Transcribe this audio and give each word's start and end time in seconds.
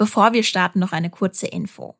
Bevor 0.00 0.32
wir 0.32 0.44
starten, 0.44 0.78
noch 0.78 0.92
eine 0.92 1.10
kurze 1.10 1.46
Info. 1.46 1.94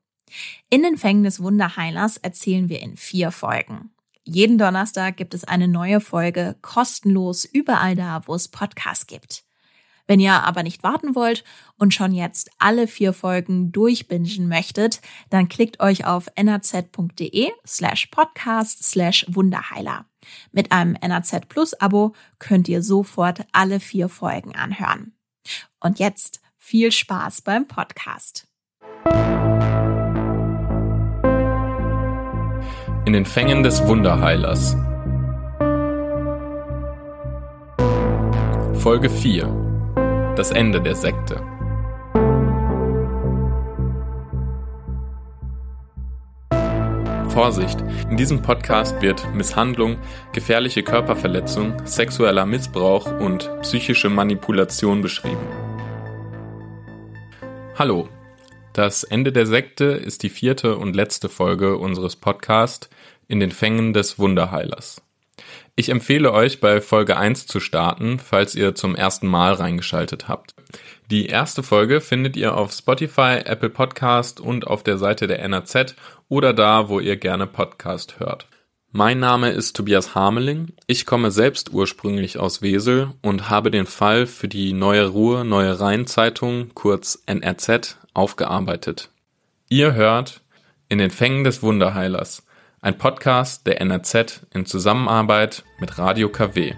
In 0.71 0.83
den 0.83 0.97
Fängen 0.97 1.23
des 1.23 1.43
Wunderheilers 1.43 2.17
erzählen 2.17 2.71
wir 2.71 2.81
in 2.81 2.97
vier 2.97 3.31
Folgen. 3.31 3.91
Jeden 4.25 4.57
Donnerstag 4.57 5.19
gibt 5.19 5.35
es 5.35 5.45
eine 5.45 5.69
neue 5.69 6.01
Folge 6.01 6.57
kostenlos 6.63 7.45
überall 7.45 7.97
da, 7.97 8.23
wo 8.25 8.35
es 8.35 8.49
Podcasts 8.49 9.07
gibt. 9.07 9.45
Wenn 10.07 10.19
ihr 10.19 10.33
aber 10.33 10.63
nicht 10.63 10.83
warten 10.83 11.15
wollt 11.15 11.45
und 11.77 11.93
schon 11.93 12.15
jetzt 12.15 12.51
alle 12.59 12.87
vier 12.87 13.13
Folgen 13.13 13.71
durchbingen 13.71 14.49
möchtet, 14.49 15.03
dann 15.29 15.51
klickt 15.51 15.81
euch 15.81 16.07
auf 16.07 16.29
nrz.de 16.37 17.51
slash 17.67 18.07
podcast 18.07 18.83
slash 18.83 19.27
Wunderheiler. 19.29 20.07
Mit 20.53 20.73
einem 20.73 20.95
NRZ 20.95 21.51
Plus 21.51 21.75
Abo 21.75 22.15
könnt 22.39 22.67
ihr 22.67 22.83
sofort 22.83 23.45
alle 23.53 23.79
vier 23.79 24.09
Folgen 24.09 24.57
anhören. 24.57 25.13
Und 25.81 25.99
jetzt 25.99 26.41
viel 26.71 26.93
Spaß 26.93 27.43
beim 27.43 27.67
Podcast. 27.67 28.47
In 33.05 33.13
den 33.13 33.27
Fängen 33.27 33.65
des 33.65 33.85
Wunderheilers. 33.89 34.77
Folge 38.81 39.11
4. 39.11 40.33
Das 40.37 40.53
Ende 40.53 40.81
der 40.81 40.95
Sekte. 40.95 41.43
Vorsicht, 47.31 47.83
in 48.09 48.17
diesem 48.17 48.43
Podcast 48.43 49.03
wird 49.03 49.27
Misshandlung, 49.35 49.99
gefährliche 50.33 50.85
Körperverletzung, 50.85 51.85
sexueller 51.85 52.47
Missbrauch 52.47 53.11
und 53.19 53.51
psychische 53.63 54.09
Manipulation 54.09 55.03
beschrieben. 55.03 55.60
Hallo, 57.81 58.11
das 58.75 59.05
Ende 59.05 59.33
der 59.33 59.47
Sekte 59.47 59.85
ist 59.87 60.23
die 60.23 60.29
vierte 60.29 60.77
und 60.77 60.95
letzte 60.95 61.31
Folge 61.31 61.79
unseres 61.79 62.15
Podcasts 62.15 62.91
in 63.27 63.41
den 63.41 63.53
Fängen 63.53 63.95
des 63.95 64.19
Wunderheilers. 64.19 65.01
Ich 65.77 65.89
empfehle 65.89 66.31
euch, 66.35 66.61
bei 66.61 66.83
Folge 66.83 67.17
1 67.17 67.47
zu 67.47 67.59
starten, 67.59 68.19
falls 68.19 68.55
ihr 68.55 68.75
zum 68.75 68.97
ersten 68.97 69.29
Mal 69.29 69.55
reingeschaltet 69.55 70.29
habt. 70.29 70.55
Die 71.11 71.25
erste 71.25 71.63
Folge 71.63 72.03
findet 72.03 72.37
ihr 72.37 72.55
auf 72.55 72.71
Spotify, 72.71 73.41
Apple 73.47 73.71
Podcast 73.71 74.43
und 74.43 74.67
auf 74.67 74.83
der 74.83 74.99
Seite 74.99 75.27
der 75.27 75.41
NRZ 75.41 75.95
oder 76.29 76.53
da, 76.53 76.91
wo 76.91 77.01
ihr 77.01 77.17
gerne 77.17 77.47
Podcast 77.47 78.21
hört. 78.21 78.47
Mein 78.93 79.21
Name 79.21 79.51
ist 79.51 79.77
Tobias 79.77 80.17
Hameling. 80.17 80.73
Ich 80.89 81.07
komme 81.07 81.31
selbst 81.31 81.73
ursprünglich 81.73 82.41
aus 82.41 82.61
Wesel 82.61 83.13
und 83.23 83.49
habe 83.49 83.71
den 83.71 83.87
Fall 83.87 84.27
für 84.27 84.49
die 84.49 84.73
Neue 84.73 85.07
Ruhr 85.07 85.45
Neue 85.45 85.79
Rhein 85.79 86.09
Zeitung, 86.09 86.73
kurz 86.75 87.23
NRZ, 87.25 87.99
aufgearbeitet. 88.15 89.11
Ihr 89.69 89.95
hört 89.95 90.41
in 90.89 90.99
den 90.99 91.11
Fängen 91.11 91.45
des 91.45 91.63
Wunderheilers, 91.63 92.45
ein 92.81 92.99
Podcast 92.99 93.65
der 93.69 93.81
NRZ 93.81 94.47
in 94.53 94.67
Zusammenarbeit 94.67 95.63
mit 95.79 95.97
Radio 95.97 96.29
KW. 96.29 96.75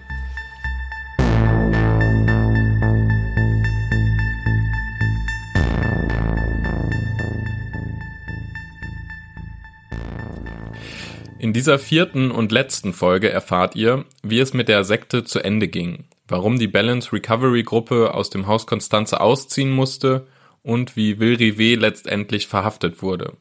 In 11.43 11.53
dieser 11.53 11.81
vierten 11.81 12.31
und 12.31 12.53
letzten 12.53 12.93
Folge 12.93 13.29
erfahrt 13.29 13.75
ihr, 13.75 14.05
wie 14.23 14.39
es 14.39 14.55
mit 14.55 14.69
der 14.69 14.85
Sekte 14.85 15.25
zu 15.25 15.41
Ende 15.41 15.67
ging, 15.67 16.05
warum 16.29 16.57
die 16.57 16.69
Balance 16.69 17.13
Recovery 17.13 17.65
Gruppe 17.65 18.15
aus 18.15 18.31
dem 18.31 18.47
Haus 18.47 18.65
Konstanze 18.65 19.21
ausziehen 19.21 19.73
musste 19.73 20.29
und 20.63 20.95
wie 20.95 21.19
Wilri 21.19 21.59
W. 21.59 21.75
letztendlich 21.75 22.47
verhaftet 22.47 23.03
wurde. 23.03 23.33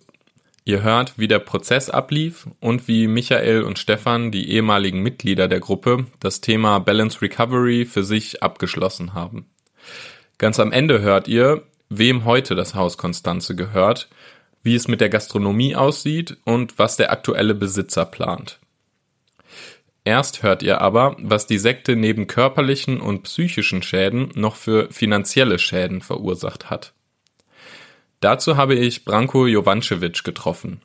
Ihr 0.66 0.82
hört, 0.82 1.20
wie 1.20 1.28
der 1.28 1.38
Prozess 1.38 1.92
ablief 1.92 2.48
und 2.60 2.88
wie 2.88 3.06
Michael 3.06 3.62
und 3.62 3.78
Stefan, 3.78 4.32
die 4.32 4.50
ehemaligen 4.50 5.04
Mitglieder 5.04 5.48
der 5.48 5.60
Gruppe, 5.60 6.08
das 6.20 6.42
Thema 6.42 6.80
Balance 6.80 7.22
Recovery 7.22 7.86
für 7.86 8.04
sich 8.04 8.42
abgeschlossen 8.42 9.14
haben. 9.14 9.46
Ganz 10.40 10.60
am 10.60 10.72
Ende 10.72 11.02
hört 11.02 11.28
ihr, 11.28 11.62
wem 11.88 12.26
heute 12.26 12.56
das 12.56 12.74
Haus 12.74 12.98
Konstanze 12.98 13.56
gehört 13.56 14.10
wie 14.64 14.76
es 14.76 14.88
mit 14.88 15.02
der 15.02 15.10
Gastronomie 15.10 15.76
aussieht 15.76 16.38
und 16.46 16.78
was 16.80 16.98
der 16.98 17.12
aktuelle 17.12 17.56
Besitzer 17.56 18.06
plant. 18.06 18.60
Erst 20.04 20.42
hört 20.42 20.64
ihr 20.64 20.82
aber, 20.82 21.16
was 21.20 21.46
die 21.46 21.60
Sekte 21.60 21.96
neben 21.96 22.26
körperlichen 22.26 23.00
und 23.00 23.24
psychischen 23.24 23.84
Schäden 23.84 24.32
noch 24.36 24.56
für 24.56 24.92
finanzielle 24.92 25.60
Schäden 25.60 26.02
verursacht 26.02 26.70
hat. 26.70 26.94
Dazu 28.20 28.58
habe 28.58 28.76
ich 28.76 29.06
Branko 29.06 29.46
Jovancevic 29.48 30.24
getroffen, 30.24 30.82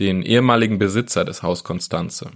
den 0.00 0.22
ehemaligen 0.22 0.78
Besitzer 0.78 1.24
des 1.24 1.42
Haus 1.42 1.64
Konstanze. 1.64 2.30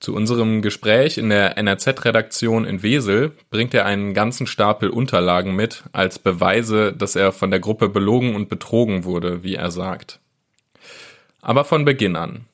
Zu 0.00 0.14
unserem 0.14 0.62
Gespräch 0.62 1.18
in 1.18 1.28
der 1.28 1.58
NRZ-Redaktion 1.58 2.64
in 2.64 2.82
Wesel 2.82 3.32
bringt 3.50 3.74
er 3.74 3.84
einen 3.84 4.14
ganzen 4.14 4.46
Stapel 4.46 4.88
Unterlagen 4.88 5.54
mit, 5.54 5.84
als 5.92 6.18
Beweise, 6.18 6.94
dass 6.94 7.16
er 7.16 7.32
von 7.32 7.50
der 7.50 7.60
Gruppe 7.60 7.90
belogen 7.90 8.34
und 8.34 8.48
betrogen 8.48 9.04
wurde, 9.04 9.42
wie 9.42 9.56
er 9.56 9.70
sagt. 9.70 10.18
Aber 11.42 11.64
von 11.64 11.84
Beginn 11.84 12.16
an. 12.16 12.46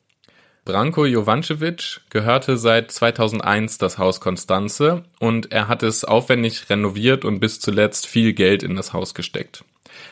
Branko 0.65 1.07
Jovancevic 1.07 2.01
gehörte 2.11 2.57
seit 2.57 2.91
2001 2.91 3.79
das 3.79 3.99
Haus 3.99 4.21
Konstanze 4.21 5.05
und 5.21 5.53
er 5.53 5.69
hat 5.69 5.85
es 5.85 6.05
aufwendig 6.05 6.69
renoviert 6.69 7.25
und 7.25 7.39
bis 7.39 7.61
zuletzt 7.61 8.09
viel 8.09 8.33
Geld 8.33 8.65
in 8.65 8.75
das 8.75 8.93
Haus 8.93 9.15
gesteckt. 9.15 9.65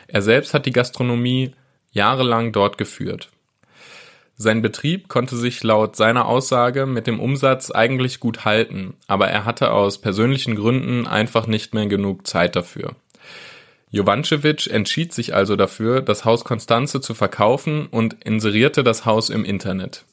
Er 0.06 0.22
selbst 0.22 0.54
hat 0.54 0.66
die 0.66 0.72
Gastronomie 0.72 1.52
jahrelang 1.90 2.52
dort 2.52 2.78
geführt. 2.78 3.30
Sein 4.36 4.62
Betrieb 4.62 5.08
konnte 5.08 5.36
sich 5.36 5.62
laut 5.62 5.94
seiner 5.94 6.26
Aussage 6.26 6.86
mit 6.86 7.06
dem 7.06 7.20
Umsatz 7.20 7.70
eigentlich 7.70 8.18
gut 8.18 8.44
halten, 8.44 8.94
aber 9.06 9.28
er 9.28 9.44
hatte 9.44 9.70
aus 9.70 10.00
persönlichen 10.00 10.56
Gründen 10.56 11.06
einfach 11.06 11.46
nicht 11.46 11.72
mehr 11.72 11.86
genug 11.86 12.26
Zeit 12.26 12.56
dafür. 12.56 12.96
Jovancevic 13.90 14.66
entschied 14.66 15.12
sich 15.12 15.34
also 15.34 15.54
dafür, 15.54 16.00
das 16.00 16.24
Haus 16.24 16.44
Konstanze 16.44 17.00
zu 17.00 17.14
verkaufen 17.14 17.86
und 17.86 18.24
inserierte 18.24 18.82
das 18.82 19.06
Haus 19.06 19.30
im 19.30 19.44
Internet. 19.44 20.04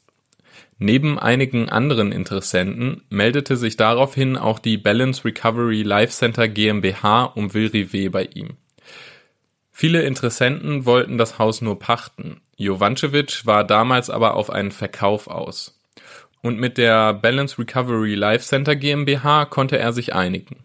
Neben 0.77 1.17
einigen 1.17 1.69
anderen 1.69 2.11
Interessenten 2.11 3.03
meldete 3.09 3.57
sich 3.57 3.77
daraufhin 3.77 4.37
auch 4.37 4.59
die 4.59 4.77
Balance 4.77 5.25
Recovery 5.25 5.81
Life 5.81 6.13
Center 6.13 6.47
GmbH 6.47 7.23
um 7.23 7.55
Wilri 7.55 7.91
W. 7.91 8.09
bei 8.09 8.25
ihm. 8.35 8.57
Viele 9.71 10.03
Interessenten 10.03 10.85
wollten 10.85 11.17
das 11.17 11.39
Haus 11.39 11.61
nur 11.61 11.79
pachten. 11.79 12.41
Jovancevic 12.61 13.45
war 13.45 13.63
damals 13.63 14.09
aber 14.09 14.35
auf 14.35 14.49
einen 14.49 14.71
Verkauf 14.71 15.27
aus. 15.27 15.79
Und 16.41 16.59
mit 16.59 16.77
der 16.77 17.13
Balance 17.13 17.59
Recovery 17.59 18.15
Life 18.15 18.45
Center 18.45 18.75
GmbH 18.75 19.45
konnte 19.45 19.77
er 19.77 19.93
sich 19.93 20.15
einigen. 20.15 20.57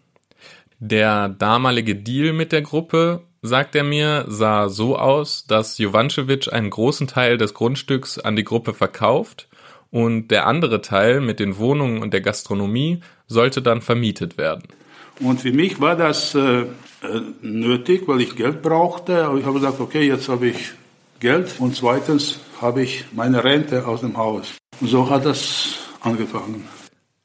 Der 0.79 1.29
damalige 1.29 1.95
Deal 1.95 2.33
mit 2.33 2.51
der 2.51 2.61
Gruppe, 2.61 3.21
sagt 3.41 3.75
er 3.75 3.83
mir, 3.83 4.25
sah 4.27 4.69
so 4.69 4.97
aus, 4.97 5.45
dass 5.47 5.77
Jovancevic 5.77 6.51
einen 6.51 6.69
großen 6.69 7.07
Teil 7.07 7.37
des 7.37 7.53
Grundstücks 7.53 8.19
an 8.19 8.35
die 8.35 8.43
Gruppe 8.43 8.73
verkauft 8.73 9.47
und 9.91 10.29
der 10.29 10.47
andere 10.47 10.81
Teil 10.81 11.21
mit 11.21 11.39
den 11.39 11.57
Wohnungen 11.57 12.01
und 12.01 12.13
der 12.13 12.21
Gastronomie 12.21 13.01
sollte 13.27 13.61
dann 13.61 13.81
vermietet 13.81 14.37
werden. 14.37 14.63
Und 15.19 15.41
für 15.41 15.51
mich 15.51 15.79
war 15.79 15.95
das 15.95 16.35
äh, 16.35 16.61
äh, 16.61 16.65
nötig, 17.41 18.07
weil 18.07 18.21
ich 18.21 18.35
Geld 18.35 18.61
brauchte. 18.61 19.25
Aber 19.25 19.37
ich 19.37 19.45
habe 19.45 19.59
gesagt, 19.59 19.79
okay, 19.79 20.05
jetzt 20.07 20.29
habe 20.29 20.47
ich 20.47 20.73
Geld 21.19 21.55
und 21.59 21.75
zweitens 21.75 22.39
habe 22.61 22.83
ich 22.83 23.05
meine 23.11 23.43
Rente 23.43 23.87
aus 23.87 24.01
dem 24.01 24.17
Haus. 24.17 24.57
Und 24.79 24.87
so 24.87 25.09
hat 25.09 25.25
das 25.25 25.79
angefangen. 26.01 26.67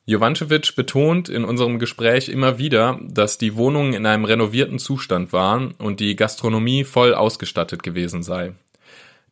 Jovancevic 0.04 0.74
betont 0.74 1.28
in 1.28 1.44
unserem 1.44 1.78
Gespräch 1.78 2.28
immer 2.28 2.58
wieder, 2.58 2.98
dass 3.02 3.38
die 3.38 3.54
Wohnungen 3.54 3.92
in 3.92 4.04
einem 4.04 4.24
renovierten 4.24 4.78
Zustand 4.78 5.32
waren 5.32 5.74
und 5.78 6.00
die 6.00 6.16
Gastronomie 6.16 6.84
voll 6.84 7.14
ausgestattet 7.14 7.82
gewesen 7.82 8.22
sei. 8.22 8.54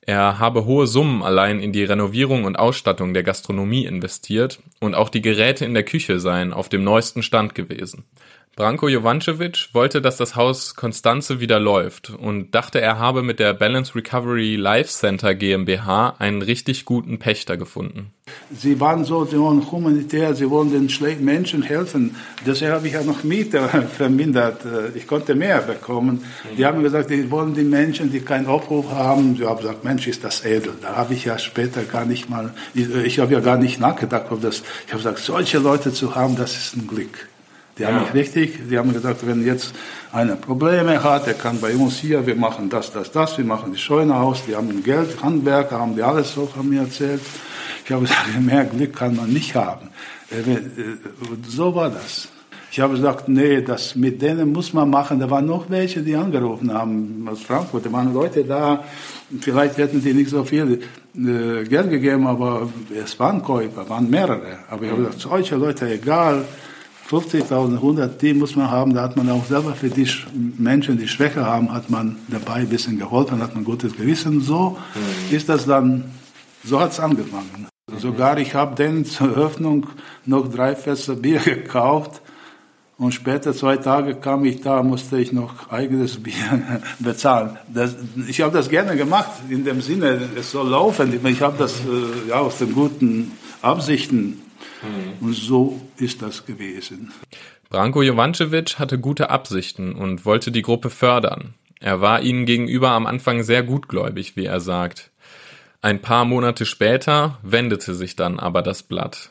Er 0.02 0.38
habe 0.38 0.64
hohe 0.64 0.87
Summen 0.87 1.23
allein 1.23 1.61
in 1.61 1.73
die 1.73 1.84
Renovierung 1.84 2.44
und 2.44 2.58
Ausstattung 2.58 3.14
der 3.14 3.23
Gastronomie 3.23 3.84
investiert 3.84 4.61
und 4.81 4.94
auch 4.94 5.08
die 5.08 5.23
Geräte 5.23 5.64
in 5.64 5.75
der 5.75 5.84
Küche 5.84 6.20
seien 6.20 6.52
auf 6.52 6.69
dem 6.69 6.84
neuesten 6.84 7.23
Stand 7.23 7.55
gewesen. 7.55 8.05
Branko 8.56 8.88
Jovancevic 8.88 9.69
wollte, 9.73 10.02
dass 10.02 10.17
das 10.17 10.37
Haus 10.37 10.75
Konstanze 10.75 11.41
wieder 11.41 11.61
läuft 11.61 12.11
und 12.11 12.55
dachte, 12.55 12.81
er 12.81 12.99
habe 12.99 13.23
mit 13.23 13.38
der 13.38 13.55
Balance 13.55 13.94
Recovery 13.94 14.56
Life 14.56 14.91
Center 14.91 15.35
GmbH 15.35 16.17
einen 16.19 16.43
richtig 16.43 16.85
guten 16.85 17.19
Pächter 17.19 17.56
gefunden. 17.56 18.12
Sie 18.55 18.79
waren 18.79 19.05
so, 19.05 19.25
sie 19.25 19.38
waren 19.38 19.70
humanitär, 19.70 20.35
sie 20.35 20.50
wollen 20.50 20.70
den 20.70 21.25
Menschen 21.25 21.62
helfen. 21.62 22.17
Deshalb 22.44 22.75
habe 22.75 22.87
ich 22.88 22.93
ja 22.93 23.02
noch 23.02 23.25
Miete 23.25 23.67
vermindert. 23.97 24.62
Ich 24.94 25.06
konnte 25.06 25.35
mehr 25.35 25.62
bekommen. 25.62 26.25
Die 26.58 26.67
haben 26.67 26.82
gesagt, 26.82 27.11
die 27.11 27.31
wollen 27.31 27.55
die 27.55 27.64
Menschen, 27.64 28.12
die 28.12 28.20
keinen 28.20 28.46
Aufruf 28.46 28.91
haben. 28.91 29.37
Ich 29.37 29.46
habe 29.46 29.62
gesagt, 29.62 29.85
Mensch, 29.85 30.06
ist 30.06 30.23
das 30.23 30.44
edel. 30.44 30.75
Da 30.82 30.96
habe 30.96 31.14
ich 31.14 31.25
ja 31.25 31.38
später 31.38 31.82
gar 31.85 32.05
nicht 32.05 32.29
mal, 32.29 32.53
ich, 32.75 32.93
ich 32.94 33.19
habe 33.20 33.32
ja 33.32 33.41
gar 33.41 33.56
nicht 33.56 33.81
nachgedacht, 33.81 34.26
ob 34.31 34.43
das, 34.43 34.62
ich 34.87 34.93
habe 34.93 35.03
gesagt, 35.03 35.20
solche 35.20 35.58
Leute 35.58 35.93
zu 35.93 36.14
haben, 36.14 36.37
das 36.37 36.56
ist 36.56 36.76
ein 36.76 36.87
Glück. 36.87 37.29
Die 37.81 37.87
haben 37.87 38.03
mich 38.03 38.12
richtig, 38.12 38.69
die 38.69 38.77
haben 38.77 38.93
gesagt, 38.93 39.27
wenn 39.27 39.43
jetzt 39.43 39.73
einer 40.12 40.37
Probleme 40.37 41.03
hat, 41.03 41.27
der 41.27 41.32
kann 41.32 41.59
bei 41.62 41.75
uns 41.75 41.97
hier, 41.97 42.27
wir 42.27 42.37
machen 42.37 42.69
das, 42.69 42.93
das, 42.93 43.11
das, 43.11 43.38
wir 43.38 43.44
machen 43.47 43.73
die 43.73 43.79
Scheune 43.79 44.17
aus, 44.17 44.43
die 44.47 44.55
haben 44.55 44.82
Geld, 44.85 45.23
Handwerker, 45.23 45.79
haben 45.79 45.97
die 45.97 46.03
alles 46.03 46.35
so 46.35 46.44
von 46.44 46.69
mir 46.69 46.82
erzählt. 46.82 47.23
Ich 47.82 47.91
habe 47.91 48.03
gesagt, 48.03 48.38
mehr 48.41 48.65
Glück 48.67 48.94
kann 48.94 49.17
man 49.17 49.32
nicht 49.32 49.55
haben. 49.55 49.88
Äh, 50.31 50.41
äh, 50.41 50.59
so 51.49 51.75
war 51.75 51.88
das. 51.88 52.29
Ich 52.71 52.81
habe 52.81 52.97
gesagt, 52.97 53.31
nee, 53.31 53.62
das 53.62 53.97
mit 53.97 54.21
denen 54.21 54.53
muss 54.53 54.75
man 54.75 54.91
machen. 54.91 55.19
Da 55.19 55.31
waren 55.31 55.47
noch 55.47 55.71
welche, 55.71 56.03
die 56.03 56.15
angerufen 56.15 56.75
haben 56.75 57.27
aus 57.31 57.41
Frankfurt. 57.41 57.87
Da 57.87 57.93
waren 57.93 58.12
Leute 58.12 58.44
da, 58.44 58.85
vielleicht 59.41 59.79
hätten 59.79 60.03
die 60.05 60.12
nicht 60.12 60.29
so 60.29 60.44
viel 60.44 60.82
äh, 61.17 61.65
Geld 61.65 61.88
gegeben, 61.88 62.27
aber 62.27 62.69
es 62.94 63.19
waren 63.19 63.43
Käufer, 63.43 63.88
waren 63.88 64.11
mehrere. 64.11 64.59
Aber 64.69 64.85
ich 64.85 64.91
habe 64.91 65.03
gesagt, 65.03 65.21
solche 65.21 65.56
Leute, 65.56 65.91
egal, 65.91 66.44
50.000, 67.10 67.74
100, 67.74 68.22
die 68.22 68.34
muss 68.34 68.54
man 68.54 68.70
haben. 68.70 68.94
Da 68.94 69.02
hat 69.02 69.16
man 69.16 69.28
auch 69.30 69.44
selber 69.44 69.74
für 69.74 69.88
die 69.88 70.08
Menschen, 70.58 70.96
die 70.98 71.08
Schwäche 71.08 71.44
haben, 71.44 71.72
hat 71.72 71.90
man 71.90 72.16
dabei 72.28 72.60
ein 72.60 72.68
bisschen 72.68 72.98
geholfen, 72.98 73.42
hat 73.42 73.54
man 73.54 73.64
gutes 73.64 73.96
Gewissen. 73.96 74.40
So 74.40 74.78
mhm. 74.94 75.34
ist 75.34 75.48
das 75.48 75.66
dann, 75.66 76.04
so 76.64 76.78
hat 76.78 76.92
es 76.92 77.00
angefangen. 77.00 77.66
Sogar 77.98 78.38
ich 78.38 78.54
habe 78.54 78.76
denen 78.76 79.04
zur 79.04 79.36
Öffnung 79.36 79.88
noch 80.24 80.48
drei 80.48 80.76
Fässer 80.76 81.16
Bier 81.16 81.40
gekauft 81.44 82.22
und 83.00 83.12
später, 83.12 83.54
zwei 83.54 83.78
Tage 83.78 84.14
kam 84.16 84.44
ich 84.44 84.60
da, 84.60 84.82
musste 84.82 85.18
ich 85.18 85.32
noch 85.32 85.70
eigenes 85.72 86.16
Bier 86.22 86.80
bezahlen. 86.98 87.56
Das, 87.72 87.96
ich 88.28 88.42
habe 88.42 88.52
das 88.52 88.68
gerne 88.68 88.94
gemacht, 88.94 89.30
in 89.48 89.64
dem 89.64 89.80
Sinne, 89.80 90.28
es 90.38 90.50
soll 90.50 90.68
laufen. 90.68 91.18
Ich 91.24 91.40
habe 91.40 91.56
das 91.58 91.80
äh, 91.80 92.28
ja, 92.28 92.40
aus 92.40 92.58
den 92.58 92.74
guten 92.74 93.32
Absichten. 93.62 94.42
Mhm. 94.82 95.26
Und 95.26 95.34
so 95.34 95.80
ist 96.00 96.23
das 96.23 96.47
gewesen. 96.47 97.12
Branko 97.69 98.02
Jovancevic 98.02 98.79
hatte 98.79 98.99
gute 98.99 99.31
Absichten 99.31 99.94
und 99.94 100.25
wollte 100.25 100.50
die 100.50 100.62
Gruppe 100.62 100.91
fördern. 100.91 101.55
Er 101.81 102.00
war 102.00 102.20
ihnen 102.23 102.44
gegenüber 102.44 102.91
am 102.91 103.06
Anfang 103.06 103.43
sehr 103.43 103.62
gutgläubig, 103.62 104.37
wie 104.37 104.44
er 104.44 104.61
sagt. 104.61 105.11
Ein 105.82 106.02
paar 106.02 106.25
Monate 106.25 106.67
später 106.67 107.38
wendete 107.43 107.94
sich 107.94 108.17
dann 108.17 108.38
aber 108.38 108.61
das 108.61 108.82
Blatt. 108.82 109.31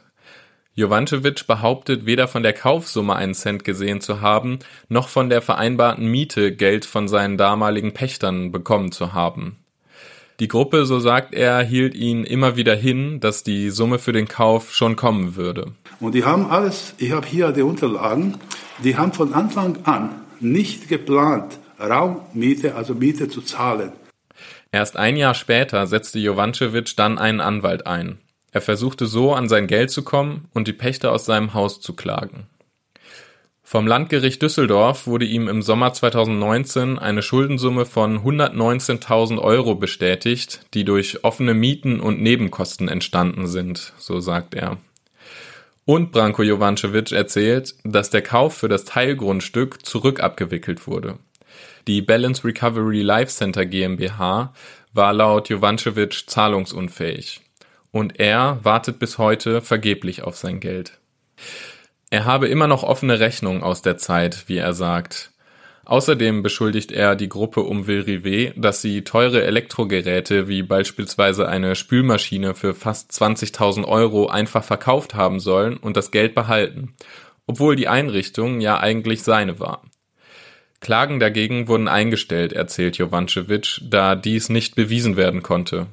Jovancevic 0.73 1.45
behauptet, 1.45 2.05
weder 2.05 2.27
von 2.27 2.41
der 2.41 2.53
Kaufsumme 2.53 3.15
einen 3.15 3.33
Cent 3.33 3.63
gesehen 3.65 4.01
zu 4.01 4.21
haben, 4.21 4.59
noch 4.87 5.09
von 5.09 5.29
der 5.29 5.41
vereinbarten 5.41 6.07
Miete 6.07 6.55
Geld 6.55 6.85
von 6.85 7.07
seinen 7.07 7.37
damaligen 7.37 7.93
Pächtern 7.93 8.51
bekommen 8.51 8.91
zu 8.91 9.13
haben. 9.13 9.57
Die 10.39 10.47
Gruppe, 10.47 10.85
so 10.85 10.99
sagt 10.99 11.35
er, 11.35 11.61
hielt 11.61 11.95
ihn 11.95 12.23
immer 12.23 12.55
wieder 12.55 12.75
hin, 12.75 13.19
dass 13.19 13.43
die 13.43 13.69
Summe 13.71 13.99
für 13.99 14.13
den 14.13 14.29
Kauf 14.29 14.73
schon 14.73 14.95
kommen 14.95 15.35
würde. 15.35 15.73
Und 15.99 16.15
die 16.15 16.23
haben 16.23 16.49
alles, 16.49 16.93
ich 16.97 17.11
habe 17.11 17.27
hier 17.27 17.51
die 17.51 17.61
Unterlagen, 17.61 18.37
die 18.83 18.95
haben 18.95 19.13
von 19.13 19.33
Anfang 19.33 19.77
an 19.83 20.21
nicht 20.39 20.87
geplant, 20.87 21.59
Raummiete, 21.79 22.75
also 22.75 22.93
Miete 22.93 23.27
zu 23.27 23.41
zahlen. 23.41 23.91
Erst 24.71 24.97
ein 24.97 25.17
Jahr 25.17 25.33
später 25.33 25.87
setzte 25.87 26.19
Jovancevic 26.19 26.95
dann 26.95 27.17
einen 27.17 27.41
Anwalt 27.41 27.87
ein. 27.87 28.19
Er 28.51 28.61
versuchte 28.61 29.05
so 29.05 29.33
an 29.33 29.49
sein 29.49 29.67
Geld 29.67 29.91
zu 29.91 30.03
kommen 30.03 30.47
und 30.53 30.67
die 30.67 30.73
Pächter 30.73 31.11
aus 31.11 31.25
seinem 31.25 31.53
Haus 31.53 31.81
zu 31.81 31.95
klagen. 31.95 32.47
Vom 33.61 33.85
Landgericht 33.85 34.41
Düsseldorf 34.41 35.05
wurde 35.05 35.25
ihm 35.25 35.47
im 35.47 35.61
Sommer 35.61 35.93
2019 35.93 36.97
eine 36.97 37.21
Schuldensumme 37.21 37.85
von 37.85 38.23
119.000 38.23 39.37
Euro 39.39 39.75
bestätigt, 39.75 40.61
die 40.73 40.85
durch 40.85 41.23
offene 41.23 41.53
Mieten 41.53 41.99
und 41.99 42.19
Nebenkosten 42.19 42.87
entstanden 42.87 43.47
sind, 43.47 43.93
so 43.99 44.19
sagt 44.19 44.55
er. 44.55 44.77
Und 45.85 46.11
Branko 46.11 46.43
Jovancevic 46.43 47.11
erzählt, 47.11 47.75
dass 47.83 48.09
der 48.09 48.21
Kauf 48.21 48.55
für 48.55 48.69
das 48.69 48.85
Teilgrundstück 48.85 49.85
zurückabgewickelt 49.85 50.85
wurde. 50.85 51.17
Die 51.87 52.01
Balance 52.01 52.43
Recovery 52.43 53.01
Life 53.01 53.31
Center 53.31 53.65
GmbH 53.65 54.53
war 54.93 55.13
laut 55.13 55.49
Jovancevic 55.49 56.29
zahlungsunfähig 56.29 57.41
und 57.91 58.19
er 58.19 58.59
wartet 58.63 58.99
bis 58.99 59.17
heute 59.17 59.61
vergeblich 59.61 60.23
auf 60.23 60.37
sein 60.37 60.59
Geld. 60.59 60.99
Er 62.09 62.25
habe 62.25 62.47
immer 62.47 62.67
noch 62.67 62.83
offene 62.83 63.19
Rechnungen 63.19 63.63
aus 63.63 63.81
der 63.81 63.97
Zeit, 63.97 64.47
wie 64.47 64.57
er 64.57 64.73
sagt. 64.73 65.31
Außerdem 65.85 66.43
beschuldigt 66.43 66.91
er 66.91 67.15
die 67.15 67.29
Gruppe 67.29 67.61
um 67.61 67.87
Vilrivé, 67.87 68.53
dass 68.55 68.81
sie 68.81 69.03
teure 69.03 69.43
Elektrogeräte 69.43 70.47
wie 70.47 70.61
beispielsweise 70.61 71.47
eine 71.47 71.75
Spülmaschine 71.75 72.53
für 72.53 72.75
fast 72.75 73.11
20.000 73.11 73.85
Euro 73.85 74.27
einfach 74.27 74.63
verkauft 74.63 75.15
haben 75.15 75.39
sollen 75.39 75.77
und 75.77 75.97
das 75.97 76.11
Geld 76.11 76.35
behalten, 76.35 76.93
obwohl 77.47 77.75
die 77.75 77.87
Einrichtung 77.87 78.61
ja 78.61 78.79
eigentlich 78.79 79.23
seine 79.23 79.59
war. 79.59 79.81
Klagen 80.81 81.19
dagegen 81.19 81.67
wurden 81.67 81.87
eingestellt, 81.87 82.53
erzählt 82.53 82.97
Jovancevic, 82.97 83.81
da 83.83 84.15
dies 84.15 84.49
nicht 84.49 84.75
bewiesen 84.75 85.17
werden 85.17 85.43
konnte. 85.43 85.87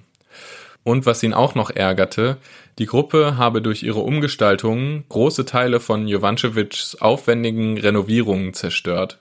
Und 0.84 1.06
was 1.06 1.22
ihn 1.24 1.34
auch 1.34 1.56
noch 1.56 1.70
ärgerte, 1.70 2.36
die 2.78 2.86
Gruppe 2.86 3.36
habe 3.36 3.60
durch 3.60 3.82
ihre 3.82 4.00
Umgestaltungen 4.00 5.04
große 5.08 5.44
Teile 5.44 5.80
von 5.80 6.06
Jovancevics 6.06 6.96
aufwendigen 7.00 7.78
Renovierungen 7.78 8.54
zerstört. 8.54 9.18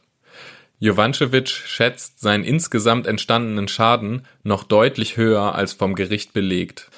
Jovancevic 0.80 1.50
schätzt 1.50 2.20
seinen 2.20 2.44
insgesamt 2.44 3.08
entstandenen 3.08 3.68
Schaden 3.68 4.26
noch 4.44 4.64
deutlich 4.64 5.18
höher 5.18 5.56
als 5.56 5.74
vom 5.74 5.96
Gericht 5.96 6.34
belegt. 6.34 6.90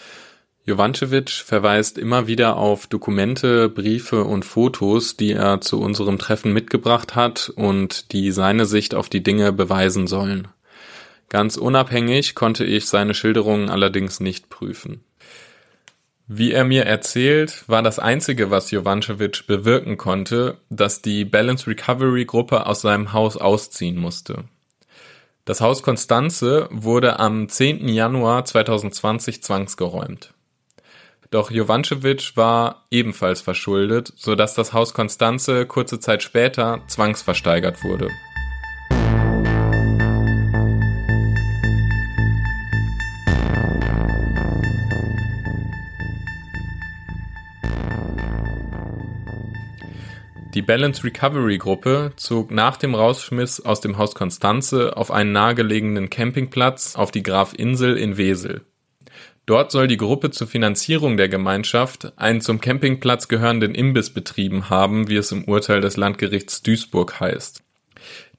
Jovancevic 0.65 1.29
verweist 1.29 1.97
immer 1.97 2.27
wieder 2.27 2.57
auf 2.57 2.88
Dokumente, 2.88 3.69
Briefe 3.69 4.25
und 4.25 4.44
Fotos, 4.44 5.15
die 5.15 5.31
er 5.31 5.62
zu 5.62 5.79
unserem 5.79 6.18
Treffen 6.18 6.51
mitgebracht 6.51 7.15
hat 7.15 7.53
und 7.56 8.12
die 8.12 8.31
seine 8.31 8.65
Sicht 8.65 8.94
auf 8.94 9.07
die 9.07 9.24
Dinge 9.24 9.53
beweisen 9.53 10.07
sollen. 10.07 10.50
Ganz 11.29 11.56
unabhängig 11.56 12.35
konnte 12.35 12.65
ich 12.65 12.88
seine 12.88 13.13
Schilderungen 13.13 13.69
allerdings 13.69 14.19
nicht 14.19 14.50
prüfen. 14.50 15.03
Wie 16.29 16.51
er 16.51 16.65
mir 16.65 16.85
erzählt, 16.85 17.63
war 17.68 17.81
das 17.81 18.00
einzige, 18.00 18.51
was 18.51 18.69
Jovancevic 18.71 19.47
bewirken 19.47 19.95
konnte, 19.95 20.57
dass 20.69 21.01
die 21.01 21.24
Balance 21.24 21.68
Recovery 21.68 22.25
Gruppe 22.25 22.65
aus 22.65 22.81
seinem 22.81 23.13
Haus 23.13 23.38
ausziehen 23.38 23.97
musste. 23.97 24.44
Das 25.45 25.62
Haus 25.62 25.81
Konstanze 25.81 26.68
wurde 26.69 27.19
am 27.19 27.47
10. 27.47 27.88
Januar 27.88 28.44
2020 28.44 29.41
zwangsgeräumt. 29.41 30.33
Doch 31.31 31.50
Jovancevic 31.50 32.35
war 32.35 32.85
ebenfalls 32.91 33.39
verschuldet, 33.39 34.12
so 34.18 34.35
dass 34.35 34.53
das 34.53 34.74
Haus 34.74 34.94
Konstanze 34.94 35.65
kurze 35.65 36.01
Zeit 36.01 36.24
später 36.24 36.81
zwangsversteigert 36.88 37.85
wurde. 37.85 38.09
Die 50.57 50.63
Balance 50.63 51.03
Recovery 51.03 51.59
Gruppe 51.59 52.13
zog 52.15 52.49
nach 52.49 52.77
dem 52.77 52.95
Rausschmiss 52.95 53.63
aus 53.63 53.79
dem 53.79 53.99
Haus 53.99 54.15
Konstanze 54.15 54.97
auf 54.97 55.11
einen 55.11 55.31
nahegelegenen 55.31 56.09
Campingplatz 56.09 56.95
auf 56.95 57.11
die 57.11 57.21
Grafinsel 57.21 57.95
in 57.95 58.17
Wesel. 58.17 58.61
Dort 59.45 59.71
soll 59.71 59.85
die 59.85 59.97
Gruppe 59.97 60.31
zur 60.31 60.47
Finanzierung 60.47 61.15
der 61.15 61.29
Gemeinschaft 61.29 62.11
einen 62.15 62.41
zum 62.41 62.59
Campingplatz 62.59 63.27
gehörenden 63.27 63.75
Imbiss 63.75 64.09
betrieben 64.09 64.71
haben, 64.71 65.09
wie 65.09 65.17
es 65.17 65.31
im 65.31 65.43
Urteil 65.43 65.79
des 65.79 65.95
Landgerichts 65.95 66.63
Duisburg 66.63 67.19
heißt. 67.19 67.61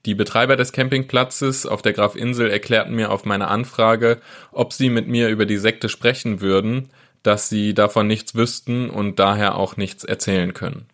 Die 0.05 0.13
Betreiber 0.13 0.57
des 0.57 0.73
Campingplatzes 0.73 1.65
auf 1.65 1.81
der 1.81 1.93
Grafinsel 1.93 2.49
erklärten 2.49 2.95
mir 2.95 3.11
auf 3.11 3.23
meine 3.23 3.47
Anfrage, 3.47 4.19
ob 4.51 4.73
sie 4.73 4.89
mit 4.89 5.07
mir 5.07 5.29
über 5.29 5.45
die 5.45 5.57
Sekte 5.57 5.87
sprechen 5.87 6.41
würden, 6.41 6.89
dass 7.23 7.47
sie 7.47 7.73
davon 7.73 8.07
nichts 8.07 8.35
wüssten 8.35 8.89
und 8.89 9.19
daher 9.19 9.55
auch 9.55 9.77
nichts 9.77 10.03
erzählen 10.03 10.53
können. 10.53 10.87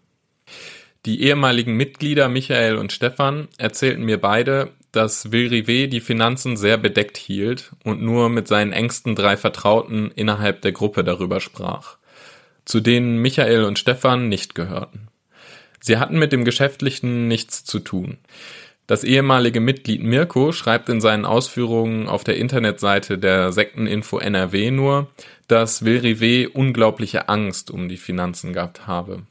Die 1.06 1.22
ehemaligen 1.22 1.78
Mitglieder 1.78 2.30
Michael 2.30 2.78
und 2.78 2.92
Stefan 2.92 3.48
erzählten 3.60 4.04
mir 4.04 4.20
beide, 4.20 4.72
dass 4.92 5.32
Vilrivé 5.32 5.86
die 5.86 6.00
Finanzen 6.00 6.58
sehr 6.58 6.78
bedeckt 6.78 7.18
hielt 7.18 7.74
und 7.84 8.02
nur 8.02 8.30
mit 8.30 8.48
seinen 8.48 8.72
engsten 8.72 9.14
drei 9.14 9.38
Vertrauten 9.38 10.10
innerhalb 10.16 10.62
der 10.62 10.72
Gruppe 10.72 11.04
darüber 11.04 11.42
sprach, 11.42 11.98
zu 12.64 12.80
denen 12.80 13.22
Michael 13.22 13.66
und 13.66 13.78
Stefan 13.78 14.30
nicht 14.30 14.56
gehörten. 14.56 15.10
Sie 15.80 15.98
hatten 15.98 16.18
mit 16.18 16.32
dem 16.32 16.44
Geschäftlichen 16.44 17.28
nichts 17.28 17.64
zu 17.64 17.80
tun. 17.80 18.18
Das 18.88 19.04
ehemalige 19.04 19.60
Mitglied 19.60 20.02
Mirko 20.02 20.52
schreibt 20.52 20.90
in 20.90 21.02
seinen 21.02 21.26
Ausführungen 21.26 22.08
auf 22.08 22.24
der 22.24 22.38
Internetseite 22.38 23.20
der 23.20 23.52
Sekteninfo 23.52 24.18
NRW 24.18 24.72
nur, 24.72 25.08
dass 25.48 25.84
Vilrivé 25.84 26.48
unglaubliche 26.48 27.30
Angst 27.30 27.70
um 27.70 27.90
die 27.90 27.98
Finanzen 27.98 28.54
gehabt 28.54 28.88
habe. 28.88 29.24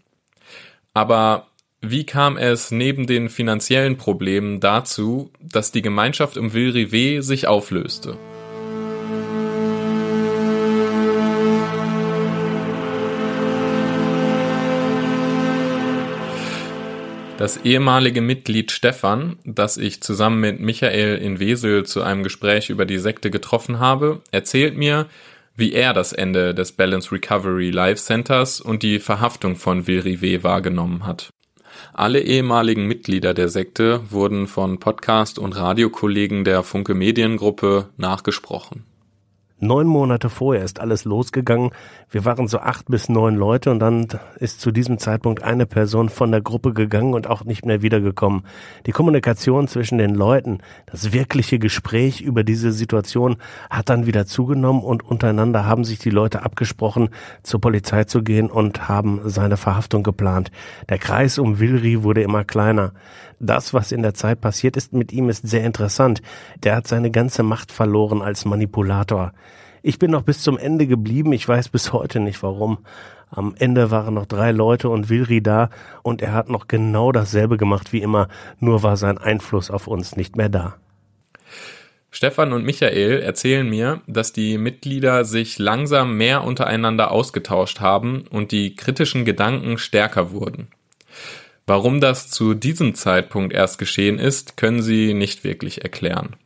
Aber 0.93 1.49
wie 1.91 2.05
kam 2.05 2.37
es 2.37 2.71
neben 2.71 3.07
den 3.07 3.29
finanziellen 3.29 3.97
Problemen 3.97 4.61
dazu, 4.61 5.31
dass 5.41 5.73
die 5.73 5.83
Gemeinschaft 5.83 6.37
um 6.37 6.51
Vilrivé 6.51 7.23
sich 7.23 7.47
auflöste? 7.47 8.17
Das 17.37 17.59
ehemalige 17.59 18.21
Mitglied 18.21 18.71
Stefan, 18.71 19.37
das 19.45 19.77
ich 19.77 20.01
zusammen 20.01 20.41
mit 20.41 20.61
Michael 20.61 21.19
in 21.19 21.41
Wesel 21.41 21.85
zu 21.85 22.01
einem 22.01 22.23
Gespräch 22.23 22.71
über 22.71 22.87
die 22.87 22.99
Sekte 22.99 23.31
getroffen 23.31 23.81
habe, 23.81 24.23
erzählt 24.31 24.77
mir, 24.77 25.07
wie 25.57 25.73
er 25.73 25.93
das 25.93 26.13
Ende 26.13 26.55
des 26.55 26.73
Balance 26.73 27.13
Recovery 27.13 27.71
Life 27.71 28.01
Centers 28.01 28.61
und 28.61 28.83
die 28.83 28.99
Verhaftung 28.99 29.57
von 29.57 29.85
Vilrivé 29.85 30.43
wahrgenommen 30.43 31.07
hat. 31.07 31.34
Alle 31.93 32.21
ehemaligen 32.21 32.87
Mitglieder 32.87 33.35
der 33.35 33.49
Sekte 33.49 34.01
wurden 34.11 34.47
von 34.47 34.79
Podcast- 34.79 35.39
und 35.39 35.57
Radiokollegen 35.57 36.45
der 36.45 36.63
Funke 36.63 36.95
Mediengruppe 36.95 37.89
nachgesprochen. 37.97 38.85
Neun 39.65 39.87
Monate 39.87 40.29
vorher 40.29 40.63
ist 40.63 40.79
alles 40.79 41.07
losgegangen. 41.07 41.71
Wir 42.11 42.27
waren 42.27 42.49
so 42.49 42.59
acht 42.59 42.87
bis 42.87 43.09
neun 43.09 43.35
Leute 43.35 43.71
und 43.71 43.79
dann 43.79 44.07
ist 44.39 44.61
zu 44.61 44.71
diesem 44.71 44.99
Zeitpunkt 44.99 45.43
eine 45.43 45.65
Person 45.65 46.11
von 46.11 46.31
der 46.31 46.43
Gruppe 46.43 46.75
gegangen 46.75 47.15
und 47.15 47.27
auch 47.27 47.45
nicht 47.45 47.65
mehr 47.65 47.81
wiedergekommen. 47.81 48.45
Die 48.85 48.93
Kommunikation 48.93 49.67
zwischen 49.67 49.97
den 49.97 50.15
Leuten, 50.15 50.59
das 50.87 51.13
wirkliche 51.15 51.59
Gespräch 51.59 52.21
über 52.21 52.45
diese 52.45 52.73
Situation 52.73 53.37
hat 53.71 53.89
dann 53.89 54.07
wieder 54.07 54.27
zugenommen 54.27 54.83
und 54.83 55.03
untereinander 55.03 55.65
haben 55.65 55.85
sich 55.85 55.99
die 55.99 56.11
Leute 56.11 56.43
abgesprochen, 56.43 57.09
zur 57.43 57.61
Polizei 57.61 58.05
zu 58.05 58.23
gehen 58.23 58.51
und 58.51 58.89
haben 58.89 59.23
seine 59.25 59.57
Verhaftung 59.57 60.03
geplant. 60.03 60.51
Der 60.91 60.99
Kreis 60.99 61.39
um 61.39 61.59
Wilri 61.59 62.03
wurde 62.03 62.23
immer 62.23 62.45
kleiner. 62.45 62.93
Das, 63.41 63.75
was 63.75 63.93
in 63.93 64.03
der 64.03 64.15
Zeit 64.15 64.41
passiert 64.41 64.77
ist 64.77 64.93
mit 64.93 65.13
ihm, 65.13 65.29
ist 65.29 65.47
sehr 65.47 65.65
interessant. 65.65 66.23
Der 66.63 66.77
hat 66.77 66.87
seine 66.87 67.11
ganze 67.11 67.43
Macht 67.43 67.73
verloren 67.73 68.23
als 68.23 68.45
Manipulator. 68.45 69.33
Ich 69.83 69.99
bin 69.99 70.11
noch 70.11 70.23
bis 70.23 70.41
zum 70.41 70.57
Ende 70.57 70.87
geblieben. 70.87 71.33
Ich 71.33 71.47
weiß 71.47 71.69
bis 71.69 71.93
heute 71.93 72.21
nicht 72.21 72.43
warum. 72.43 72.79
Am 73.31 73.55
Ende 73.59 73.91
waren 73.91 74.15
noch 74.15 74.27
drei 74.27 74.53
Leute 74.53 74.89
und 74.89 75.09
Wilri 75.11 75.43
da 75.43 75.71
und 76.03 76.23
er 76.23 76.33
hat 76.33 76.49
noch 76.49 76.69
genau 76.69 77.11
dasselbe 77.11 77.57
gemacht 77.57 77.93
wie 77.93 78.01
immer, 78.01 78.29
nur 78.61 78.83
war 78.85 78.97
sein 78.97 79.19
Einfluss 79.19 79.71
auf 79.71 79.89
uns 79.89 80.17
nicht 80.17 80.37
mehr 80.37 80.49
da. 80.49 80.77
Stefan 82.13 82.53
und 82.53 82.65
Michael 82.65 83.23
erzählen 83.23 83.69
mir, 83.69 84.01
dass 84.07 84.33
die 84.33 84.57
Mitglieder 84.57 85.25
sich 85.25 85.59
langsam 85.59 86.17
mehr 86.17 86.45
untereinander 86.45 87.11
ausgetauscht 87.11 87.81
haben 87.81 88.25
und 88.31 88.53
die 88.53 88.77
kritischen 88.77 89.25
Gedanken 89.25 89.79
stärker 89.79 90.31
wurden. 90.31 90.69
Warum 91.67 92.01
das 92.01 92.29
zu 92.29 92.55
diesem 92.55 92.95
Zeitpunkt 92.95 93.55
erst 93.55 93.79
geschehen 93.79 94.19
ist, 94.19 94.57
können 94.57 94.83
sie 94.83 95.15
nicht 95.15 95.45
wirklich 95.45 95.83
erklären. 95.83 96.37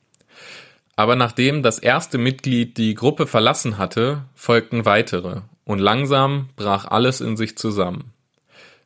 Aber 0.94 1.16
nachdem 1.16 1.62
das 1.62 1.78
erste 1.78 2.18
Mitglied 2.18 2.76
die 2.76 2.94
Gruppe 2.94 3.26
verlassen 3.26 3.78
hatte, 3.78 4.24
folgten 4.34 4.84
weitere, 4.84 5.42
und 5.64 5.80
langsam 5.80 6.48
brach 6.56 6.86
alles 6.86 7.20
in 7.20 7.36
sich 7.36 7.58
zusammen. 7.58 8.12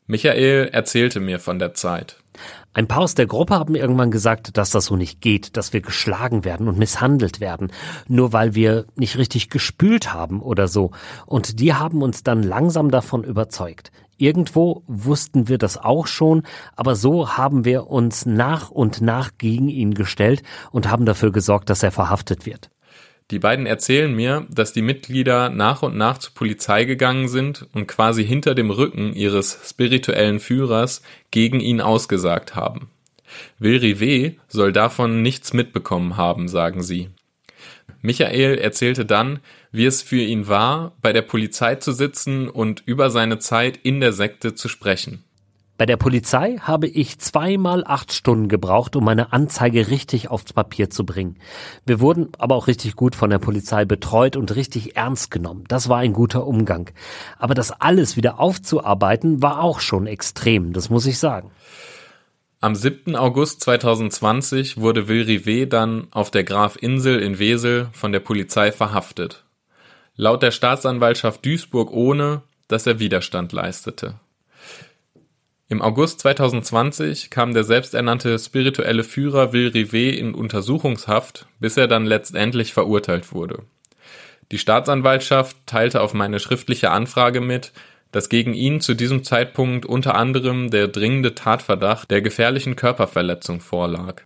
Michael 0.06 0.68
erzählte 0.72 1.20
mir 1.20 1.38
von 1.38 1.58
der 1.58 1.74
Zeit. 1.74 2.16
Ein 2.74 2.88
paar 2.88 3.02
aus 3.02 3.14
der 3.14 3.26
Gruppe 3.26 3.54
haben 3.54 3.74
irgendwann 3.74 4.10
gesagt, 4.10 4.56
dass 4.56 4.70
das 4.70 4.86
so 4.86 4.96
nicht 4.96 5.20
geht, 5.20 5.56
dass 5.56 5.72
wir 5.72 5.82
geschlagen 5.82 6.44
werden 6.44 6.68
und 6.68 6.78
misshandelt 6.78 7.40
werden, 7.40 7.70
nur 8.08 8.32
weil 8.32 8.54
wir 8.54 8.86
nicht 8.96 9.18
richtig 9.18 9.50
gespült 9.50 10.12
haben 10.14 10.40
oder 10.40 10.68
so. 10.68 10.90
Und 11.26 11.60
die 11.60 11.74
haben 11.74 12.02
uns 12.02 12.22
dann 12.22 12.42
langsam 12.42 12.90
davon 12.90 13.24
überzeugt. 13.24 13.92
Irgendwo 14.16 14.82
wussten 14.86 15.48
wir 15.48 15.58
das 15.58 15.76
auch 15.76 16.06
schon, 16.06 16.44
aber 16.76 16.94
so 16.94 17.36
haben 17.36 17.64
wir 17.64 17.88
uns 17.88 18.24
nach 18.24 18.70
und 18.70 19.00
nach 19.00 19.32
gegen 19.36 19.68
ihn 19.68 19.94
gestellt 19.94 20.42
und 20.70 20.88
haben 20.90 21.06
dafür 21.06 21.32
gesorgt, 21.32 21.68
dass 21.70 21.82
er 21.82 21.92
verhaftet 21.92 22.46
wird. 22.46 22.71
Die 23.32 23.38
beiden 23.38 23.64
erzählen 23.64 24.14
mir, 24.14 24.46
dass 24.50 24.74
die 24.74 24.82
Mitglieder 24.82 25.48
nach 25.48 25.82
und 25.82 25.96
nach 25.96 26.18
zur 26.18 26.34
Polizei 26.34 26.84
gegangen 26.84 27.28
sind 27.28 27.66
und 27.72 27.86
quasi 27.88 28.26
hinter 28.26 28.54
dem 28.54 28.70
Rücken 28.70 29.14
ihres 29.14 29.58
spirituellen 29.64 30.38
Führers 30.38 31.00
gegen 31.30 31.58
ihn 31.58 31.80
ausgesagt 31.80 32.54
haben. 32.54 32.90
Wilri 33.58 34.00
W. 34.00 34.34
soll 34.48 34.70
davon 34.74 35.22
nichts 35.22 35.54
mitbekommen 35.54 36.18
haben, 36.18 36.46
sagen 36.46 36.82
sie. 36.82 37.08
Michael 38.02 38.58
erzählte 38.58 39.06
dann, 39.06 39.38
wie 39.70 39.86
es 39.86 40.02
für 40.02 40.20
ihn 40.20 40.46
war, 40.46 40.94
bei 41.00 41.14
der 41.14 41.22
Polizei 41.22 41.76
zu 41.76 41.92
sitzen 41.92 42.50
und 42.50 42.82
über 42.84 43.08
seine 43.08 43.38
Zeit 43.38 43.78
in 43.82 44.00
der 44.00 44.12
Sekte 44.12 44.54
zu 44.54 44.68
sprechen. 44.68 45.24
Bei 45.82 45.86
der 45.86 45.96
Polizei 45.96 46.58
habe 46.60 46.86
ich 46.86 47.18
zweimal 47.18 47.82
acht 47.84 48.12
Stunden 48.12 48.46
gebraucht, 48.46 48.94
um 48.94 49.02
meine 49.02 49.32
Anzeige 49.32 49.88
richtig 49.88 50.30
aufs 50.30 50.52
Papier 50.52 50.90
zu 50.90 51.04
bringen. 51.04 51.38
Wir 51.84 51.98
wurden 51.98 52.28
aber 52.38 52.54
auch 52.54 52.68
richtig 52.68 52.94
gut 52.94 53.16
von 53.16 53.30
der 53.30 53.40
Polizei 53.40 53.84
betreut 53.84 54.36
und 54.36 54.54
richtig 54.54 54.94
ernst 54.94 55.32
genommen. 55.32 55.64
Das 55.66 55.88
war 55.88 55.98
ein 55.98 56.12
guter 56.12 56.46
Umgang. 56.46 56.90
Aber 57.36 57.54
das 57.54 57.72
alles 57.72 58.16
wieder 58.16 58.38
aufzuarbeiten, 58.38 59.42
war 59.42 59.60
auch 59.60 59.80
schon 59.80 60.06
extrem, 60.06 60.72
das 60.72 60.88
muss 60.88 61.04
ich 61.04 61.18
sagen. 61.18 61.50
Am 62.60 62.76
7. 62.76 63.16
August 63.16 63.62
2020 63.62 64.76
wurde 64.80 65.08
Will 65.08 65.24
Rivet 65.24 65.72
dann 65.72 66.06
auf 66.12 66.30
der 66.30 66.44
Grafinsel 66.44 67.18
in 67.18 67.40
Wesel 67.40 67.88
von 67.90 68.12
der 68.12 68.20
Polizei 68.20 68.70
verhaftet. 68.70 69.42
Laut 70.14 70.44
der 70.44 70.52
Staatsanwaltschaft 70.52 71.44
Duisburg 71.44 71.90
ohne, 71.90 72.42
dass 72.68 72.86
er 72.86 73.00
Widerstand 73.00 73.50
leistete. 73.50 74.20
Im 75.72 75.80
August 75.80 76.20
2020 76.20 77.30
kam 77.30 77.54
der 77.54 77.64
selbsternannte 77.64 78.38
spirituelle 78.38 79.04
Führer 79.04 79.54
Will 79.54 79.68
Rivet 79.68 80.18
in 80.18 80.34
Untersuchungshaft, 80.34 81.46
bis 81.60 81.78
er 81.78 81.88
dann 81.88 82.04
letztendlich 82.04 82.74
verurteilt 82.74 83.32
wurde. 83.32 83.62
Die 84.50 84.58
Staatsanwaltschaft 84.58 85.56
teilte 85.64 86.02
auf 86.02 86.12
meine 86.12 86.40
schriftliche 86.40 86.90
Anfrage 86.90 87.40
mit, 87.40 87.72
dass 88.10 88.28
gegen 88.28 88.52
ihn 88.52 88.82
zu 88.82 88.92
diesem 88.92 89.24
Zeitpunkt 89.24 89.86
unter 89.86 90.14
anderem 90.14 90.70
der 90.70 90.88
dringende 90.88 91.34
Tatverdacht 91.34 92.10
der 92.10 92.20
gefährlichen 92.20 92.76
Körperverletzung 92.76 93.60
vorlag. 93.60 94.20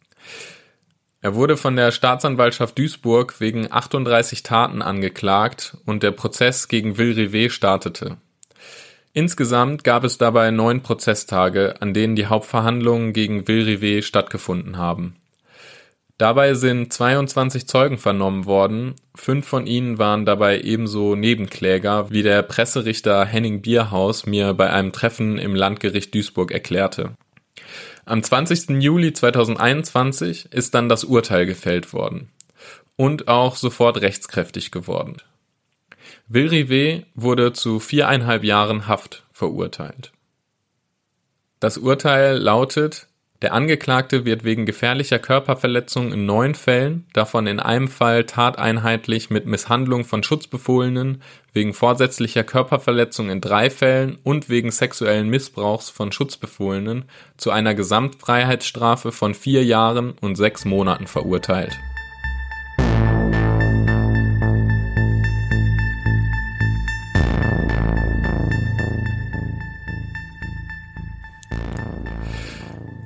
Er 1.21 1.37
wurde 1.37 1.57
von 1.57 1.77
der 1.77 1.93
Staatsanwaltschaft 1.93 2.77
Duisburg 2.77 3.39
wegen 3.39 3.71
38 3.71 4.43
Taten 4.43 4.83
angeklagt 4.83 5.77
und 5.87 6.03
der 6.03 6.11
Prozess 6.11 6.67
gegen 6.67 6.99
Will 6.99 7.13
Rivet 7.13 7.53
startete. 7.53 8.17
Insgesamt 9.17 9.83
gab 9.83 10.05
es 10.05 10.19
dabei 10.19 10.51
neun 10.51 10.83
Prozesstage, 10.83 11.81
an 11.81 11.95
denen 11.95 12.17
die 12.17 12.27
Hauptverhandlungen 12.27 13.15
gegen 13.15 13.49
Will 13.49 13.63
Rivet 13.63 14.05
stattgefunden 14.05 14.77
haben. 14.77 15.17
Dabei 16.19 16.53
sind 16.53 16.93
22 16.93 17.67
Zeugen 17.67 17.97
vernommen 17.97 18.45
worden, 18.45 18.95
fünf 19.15 19.47
von 19.47 19.67
ihnen 19.67 19.97
waren 19.97 20.27
dabei 20.27 20.61
ebenso 20.61 21.15
Nebenkläger, 21.15 22.11
wie 22.11 22.23
der 22.23 22.43
Presserichter 22.43 23.25
Henning 23.25 23.63
Bierhaus 23.63 24.27
mir 24.27 24.53
bei 24.53 24.69
einem 24.69 24.93
Treffen 24.93 25.39
im 25.39 25.55
Landgericht 25.55 26.15
Duisburg 26.15 26.53
erklärte. 26.53 27.15
Am 28.05 28.23
20. 28.23 28.83
Juli 28.83 29.15
2021 29.15 30.53
ist 30.53 30.75
dann 30.75 30.91
das 30.91 31.05
Urteil 31.05 31.47
gefällt 31.47 31.95
worden 31.95 32.29
und 32.97 33.29
auch 33.29 33.57
sofort 33.57 33.99
rechtskräftig 34.03 34.71
geworden. 34.71 35.17
Will 36.29 36.49
Rivet 36.49 37.07
wurde 37.15 37.53
zu 37.53 37.79
viereinhalb 37.79 38.43
Jahren 38.43 38.89
Haft 38.89 39.25
verurteilt. 39.33 40.11
Das 41.61 41.79
Urteil 41.79 42.37
lautet, 42.37 43.07
der 43.43 43.53
Angeklagte 43.53 44.25
wird 44.25 44.43
wegen 44.43 44.67
gefährlicher 44.67 45.21
Körperverletzung 45.21 46.13
in 46.13 46.27
neun 46.27 46.57
Fällen, 46.57 47.07
davon 47.13 47.47
in 47.47 47.61
einem 47.61 47.87
Fall 47.87 48.25
tateinheitlich 48.25 49.31
mit 49.31 49.47
Misshandlung 49.47 50.05
von 50.05 50.25
Schutzbefohlenen, 50.25 51.23
wegen 51.53 51.75
vorsätzlicher 51.75 52.43
Körperverletzung 52.43 53.31
in 53.31 53.41
drei 53.41 53.71
Fällen 53.71 54.19
und 54.25 54.49
wegen 54.49 54.73
sexuellen 54.73 55.29
Missbrauchs 55.29 55.91
von 55.91 56.11
Schutzbefohlenen 56.11 57.05
zu 57.37 57.53
einer 57.53 57.75
Gesamtfreiheitsstrafe 57.75 59.13
von 59.13 59.33
vier 59.35 59.65
Jahren 59.65 60.13
und 60.21 60.35
sechs 60.35 60.65
Monaten 60.65 61.07
verurteilt 61.07 61.79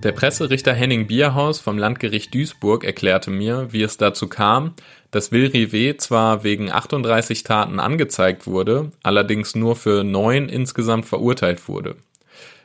Der 0.02 0.12
Presserichter 0.12 0.72
Henning 0.72 1.08
Bierhaus 1.08 1.60
vom 1.60 1.76
Landgericht 1.76 2.32
Duisburg 2.32 2.84
erklärte 2.84 3.30
mir, 3.30 3.70
wie 3.70 3.82
es 3.82 3.98
dazu 3.98 4.28
kam, 4.28 4.72
dass 5.10 5.30
Will 5.30 5.48
Rivet 5.48 6.00
zwar 6.00 6.42
wegen 6.42 6.72
38 6.72 7.42
Taten 7.42 7.78
angezeigt 7.78 8.46
wurde, 8.46 8.92
allerdings 9.02 9.54
nur 9.54 9.76
für 9.76 10.02
neun 10.02 10.48
insgesamt 10.48 11.04
verurteilt 11.04 11.68
wurde. 11.68 11.96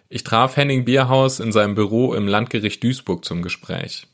Ich 0.08 0.24
traf 0.24 0.56
Henning 0.56 0.86
Bierhaus 0.86 1.42
in 1.42 1.52
seinem 1.52 1.76
Büro 1.76 2.14
im 2.14 2.26
Landgericht 2.26 2.82
Duisburg 2.82 3.26
zum 3.26 3.42
Gespräch. 3.42 4.08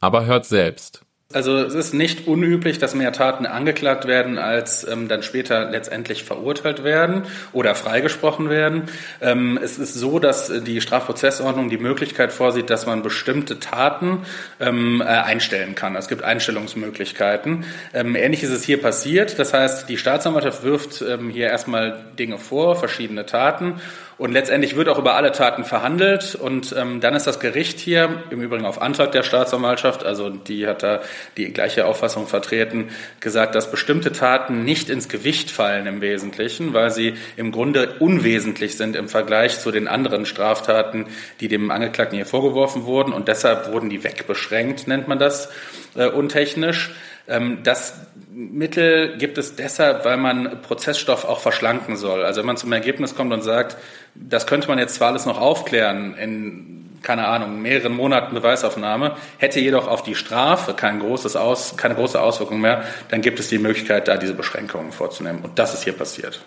Aber 0.00 0.26
hört 0.26 0.44
selbst. 0.44 1.05
Also 1.32 1.58
es 1.58 1.74
ist 1.74 1.92
nicht 1.92 2.28
unüblich, 2.28 2.78
dass 2.78 2.94
mehr 2.94 3.10
Taten 3.12 3.46
angeklagt 3.46 4.06
werden, 4.06 4.38
als 4.38 4.86
ähm, 4.86 5.08
dann 5.08 5.24
später 5.24 5.68
letztendlich 5.68 6.22
verurteilt 6.22 6.84
werden 6.84 7.24
oder 7.52 7.74
freigesprochen 7.74 8.48
werden. 8.48 8.84
Ähm, 9.20 9.58
es 9.60 9.76
ist 9.76 9.94
so, 9.94 10.20
dass 10.20 10.52
die 10.62 10.80
Strafprozessordnung 10.80 11.68
die 11.68 11.78
Möglichkeit 11.78 12.32
vorsieht, 12.32 12.70
dass 12.70 12.86
man 12.86 13.02
bestimmte 13.02 13.58
Taten 13.58 14.20
ähm, 14.60 15.00
äh, 15.00 15.06
einstellen 15.06 15.74
kann. 15.74 15.96
Es 15.96 16.06
gibt 16.06 16.22
Einstellungsmöglichkeiten. 16.22 17.64
Ähm, 17.92 18.14
ähnlich 18.14 18.44
ist 18.44 18.50
es 18.50 18.62
hier 18.62 18.80
passiert. 18.80 19.36
Das 19.40 19.52
heißt, 19.52 19.88
die 19.88 19.98
Staatsanwaltschaft 19.98 20.62
wirft 20.62 21.02
ähm, 21.02 21.28
hier 21.30 21.48
erstmal 21.48 22.04
Dinge 22.16 22.38
vor, 22.38 22.76
verschiedene 22.76 23.26
Taten 23.26 23.80
Und 24.18 24.32
letztendlich 24.32 24.76
wird 24.76 24.88
auch 24.88 24.98
über 24.98 25.14
alle 25.14 25.30
Taten 25.30 25.64
verhandelt 25.64 26.34
und 26.34 26.74
ähm, 26.74 27.02
dann 27.02 27.14
ist 27.14 27.26
das 27.26 27.38
Gericht 27.38 27.78
hier, 27.78 28.22
im 28.30 28.40
Übrigen 28.40 28.64
auf 28.64 28.80
Antrag 28.80 29.12
der 29.12 29.22
Staatsanwaltschaft, 29.22 30.06
also 30.06 30.30
die 30.30 30.66
hat 30.66 30.82
da 30.82 31.00
die 31.36 31.52
gleiche 31.52 31.84
Auffassung 31.84 32.26
vertreten, 32.26 32.88
gesagt, 33.20 33.54
dass 33.54 33.70
bestimmte 33.70 34.12
Taten 34.12 34.64
nicht 34.64 34.88
ins 34.88 35.10
Gewicht 35.10 35.50
fallen 35.50 35.86
im 35.86 36.00
Wesentlichen, 36.00 36.72
weil 36.72 36.90
sie 36.90 37.12
im 37.36 37.52
Grunde 37.52 37.96
unwesentlich 37.98 38.78
sind 38.78 38.96
im 38.96 39.10
Vergleich 39.10 39.60
zu 39.60 39.70
den 39.70 39.86
anderen 39.86 40.24
Straftaten, 40.24 41.08
die 41.40 41.48
dem 41.48 41.70
Angeklagten 41.70 42.16
hier 42.16 42.24
vorgeworfen 42.24 42.86
wurden 42.86 43.12
und 43.12 43.28
deshalb 43.28 43.70
wurden 43.70 43.90
die 43.90 44.02
wegbeschränkt, 44.02 44.88
nennt 44.88 45.08
man 45.08 45.18
das 45.18 45.50
äh, 45.94 46.06
untechnisch. 46.06 46.94
Ähm, 47.28 47.60
das 47.62 47.94
Mittel 48.32 49.16
gibt 49.16 49.38
es 49.38 49.56
deshalb, 49.56 50.04
weil 50.04 50.16
man 50.16 50.60
Prozessstoff 50.62 51.24
auch 51.24 51.40
verschlanken 51.40 51.96
soll. 51.96 52.24
Also 52.24 52.40
wenn 52.40 52.46
man 52.46 52.56
zum 52.56 52.72
Ergebnis 52.72 53.14
kommt 53.14 53.32
und 53.32 53.42
sagt, 53.42 53.76
das 54.14 54.46
könnte 54.46 54.68
man 54.68 54.78
jetzt 54.78 54.96
zwar 54.96 55.08
alles 55.08 55.26
noch 55.26 55.40
aufklären 55.40 56.14
in 56.16 56.76
keine 57.06 57.28
Ahnung, 57.28 57.62
mehreren 57.62 57.94
Monaten 57.94 58.34
Beweisaufnahme, 58.34 59.16
hätte 59.38 59.60
jedoch 59.60 59.86
auf 59.86 60.02
die 60.02 60.16
Strafe 60.16 60.74
kein 60.74 60.98
großes 60.98 61.36
Aus, 61.36 61.76
keine 61.76 61.94
große 61.94 62.20
Auswirkung 62.20 62.60
mehr, 62.60 62.82
dann 63.10 63.22
gibt 63.22 63.38
es 63.38 63.48
die 63.48 63.58
Möglichkeit, 63.58 64.08
da 64.08 64.16
diese 64.16 64.34
Beschränkungen 64.34 64.90
vorzunehmen. 64.90 65.38
Und 65.44 65.56
das 65.56 65.72
ist 65.72 65.84
hier 65.84 65.92
passiert. 65.92 66.40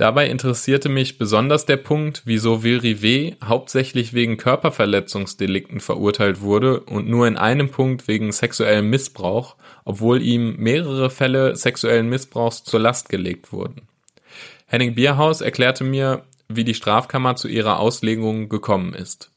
Dabei 0.00 0.30
interessierte 0.30 0.88
mich 0.88 1.18
besonders 1.18 1.66
der 1.66 1.76
Punkt, 1.76 2.22
wieso 2.24 2.62
Will 2.62 2.78
Rivet 2.78 3.36
hauptsächlich 3.44 4.14
wegen 4.14 4.38
Körperverletzungsdelikten 4.38 5.78
verurteilt 5.78 6.40
wurde 6.40 6.80
und 6.80 7.06
nur 7.06 7.28
in 7.28 7.36
einem 7.36 7.68
Punkt 7.68 8.08
wegen 8.08 8.32
sexuellem 8.32 8.88
Missbrauch, 8.88 9.56
obwohl 9.84 10.22
ihm 10.22 10.56
mehrere 10.56 11.10
Fälle 11.10 11.54
sexuellen 11.54 12.08
Missbrauchs 12.08 12.64
zur 12.64 12.80
Last 12.80 13.10
gelegt 13.10 13.52
wurden. 13.52 13.82
Henning 14.64 14.94
Bierhaus 14.94 15.42
erklärte 15.42 15.84
mir, 15.84 16.22
wie 16.48 16.64
die 16.64 16.72
Strafkammer 16.72 17.36
zu 17.36 17.48
ihrer 17.48 17.78
Auslegung 17.78 18.48
gekommen 18.48 18.94
ist. 18.94 19.30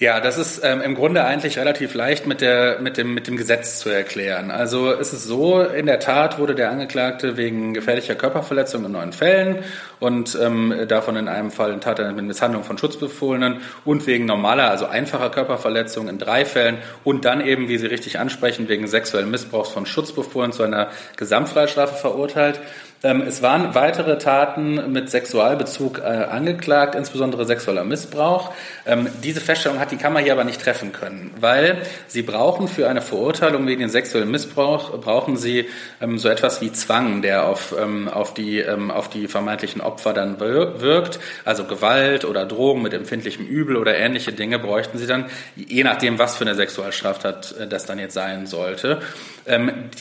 Ja, 0.00 0.20
das 0.20 0.38
ist 0.38 0.60
ähm, 0.62 0.80
im 0.80 0.94
Grunde 0.94 1.24
eigentlich 1.24 1.58
relativ 1.58 1.92
leicht 1.92 2.24
mit, 2.24 2.40
der, 2.40 2.78
mit, 2.78 2.96
dem, 2.96 3.14
mit 3.14 3.26
dem 3.26 3.36
Gesetz 3.36 3.80
zu 3.80 3.88
erklären. 3.88 4.52
Also 4.52 4.92
es 4.92 5.12
ist 5.12 5.24
so, 5.24 5.60
in 5.60 5.86
der 5.86 5.98
Tat 5.98 6.38
wurde 6.38 6.54
der 6.54 6.70
Angeklagte 6.70 7.36
wegen 7.36 7.74
gefährlicher 7.74 8.14
Körperverletzung 8.14 8.84
in 8.84 8.92
neun 8.92 9.12
Fällen 9.12 9.64
und 9.98 10.38
ähm, 10.40 10.72
davon 10.86 11.16
in 11.16 11.26
einem 11.26 11.50
Fall 11.50 11.72
in 11.72 11.80
Tat 11.80 11.98
mit 12.14 12.24
Misshandlung 12.24 12.62
von 12.62 12.78
Schutzbefohlenen 12.78 13.60
und 13.84 14.06
wegen 14.06 14.24
normaler, 14.24 14.70
also 14.70 14.86
einfacher 14.86 15.30
Körperverletzung 15.30 16.08
in 16.08 16.18
drei 16.18 16.44
Fällen 16.44 16.78
und 17.02 17.24
dann 17.24 17.44
eben, 17.44 17.66
wie 17.66 17.76
Sie 17.76 17.88
richtig 17.88 18.20
ansprechen, 18.20 18.68
wegen 18.68 18.86
sexuellen 18.86 19.32
Missbrauchs 19.32 19.70
von 19.70 19.84
Schutzbefohlenen 19.84 20.52
zu 20.52 20.62
einer 20.62 20.90
Gesamtfreistrafe 21.16 21.96
verurteilt. 21.96 22.60
Ähm, 23.04 23.22
es 23.22 23.42
waren 23.42 23.76
weitere 23.76 24.18
Taten 24.18 24.92
mit 24.92 25.08
Sexualbezug 25.08 25.98
äh, 25.98 26.02
angeklagt, 26.02 26.96
insbesondere 26.96 27.44
sexueller 27.44 27.84
Missbrauch. 27.84 28.52
Ähm, 28.86 29.06
diese 29.22 29.40
Feststellung 29.40 29.78
hat 29.78 29.92
die 29.92 29.96
Kammer 29.96 30.18
hier 30.18 30.32
aber 30.32 30.42
nicht 30.42 30.60
treffen 30.60 30.92
können, 30.92 31.30
weil 31.38 31.82
sie 32.08 32.22
brauchen 32.22 32.66
für 32.66 32.88
eine 32.88 33.00
Verurteilung 33.00 33.68
wegen 33.68 33.80
den 33.80 33.88
sexuellen 33.88 34.30
Missbrauch, 34.30 34.98
brauchen 34.98 35.36
sie 35.36 35.68
ähm, 36.00 36.18
so 36.18 36.28
etwas 36.28 36.60
wie 36.60 36.72
Zwang, 36.72 37.22
der 37.22 37.46
auf, 37.46 37.74
auf, 38.12 38.34
die, 38.34 38.64
auf 38.66 39.08
die 39.08 39.28
vermeintlichen 39.28 39.80
Opfer 39.80 40.12
dann 40.12 40.40
wirkt. 40.40 41.20
Also 41.44 41.64
Gewalt 41.64 42.24
oder 42.24 42.46
Drohung 42.46 42.82
mit 42.82 42.94
empfindlichem 42.94 43.46
Übel 43.46 43.76
oder 43.76 43.96
ähnliche 43.96 44.32
Dinge 44.32 44.58
bräuchten 44.58 44.98
sie 44.98 45.06
dann, 45.06 45.26
je 45.54 45.84
nachdem, 45.84 46.18
was 46.18 46.36
für 46.36 46.44
eine 46.44 46.54
Sexualstraftat 46.54 47.54
äh, 47.60 47.66
das 47.68 47.86
dann 47.86 47.98
jetzt 47.98 48.14
sein 48.14 48.46
sollte. 48.46 49.00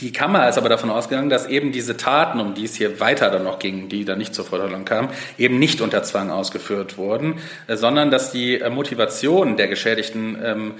Die 0.01 0.11
Kammer 0.11 0.49
ist 0.49 0.57
aber 0.57 0.67
davon 0.67 0.89
ausgegangen, 0.89 1.29
dass 1.29 1.45
eben 1.45 1.71
diese 1.71 1.95
Taten, 1.95 2.41
um 2.41 2.53
die 2.53 2.65
es 2.65 2.75
hier 2.75 2.86
weiter 2.99 3.29
dann 3.29 3.43
noch 3.43 3.59
ging, 3.59 3.89
die 3.89 4.05
dann 4.05 4.17
nicht 4.17 4.33
zur 4.33 4.45
Verurteilung 4.45 4.85
kamen, 4.85 5.09
eben 5.37 5.59
nicht 5.59 5.81
unter 5.81 6.03
Zwang 6.03 6.31
ausgeführt 6.31 6.97
wurden, 6.97 7.35
äh, 7.67 7.75
sondern 7.75 8.11
dass 8.11 8.31
die 8.31 8.59
äh, 8.59 8.69
Motivation 8.69 9.57
der 9.57 9.67
Geschädigten 9.67 10.37
ähm, 10.43 10.73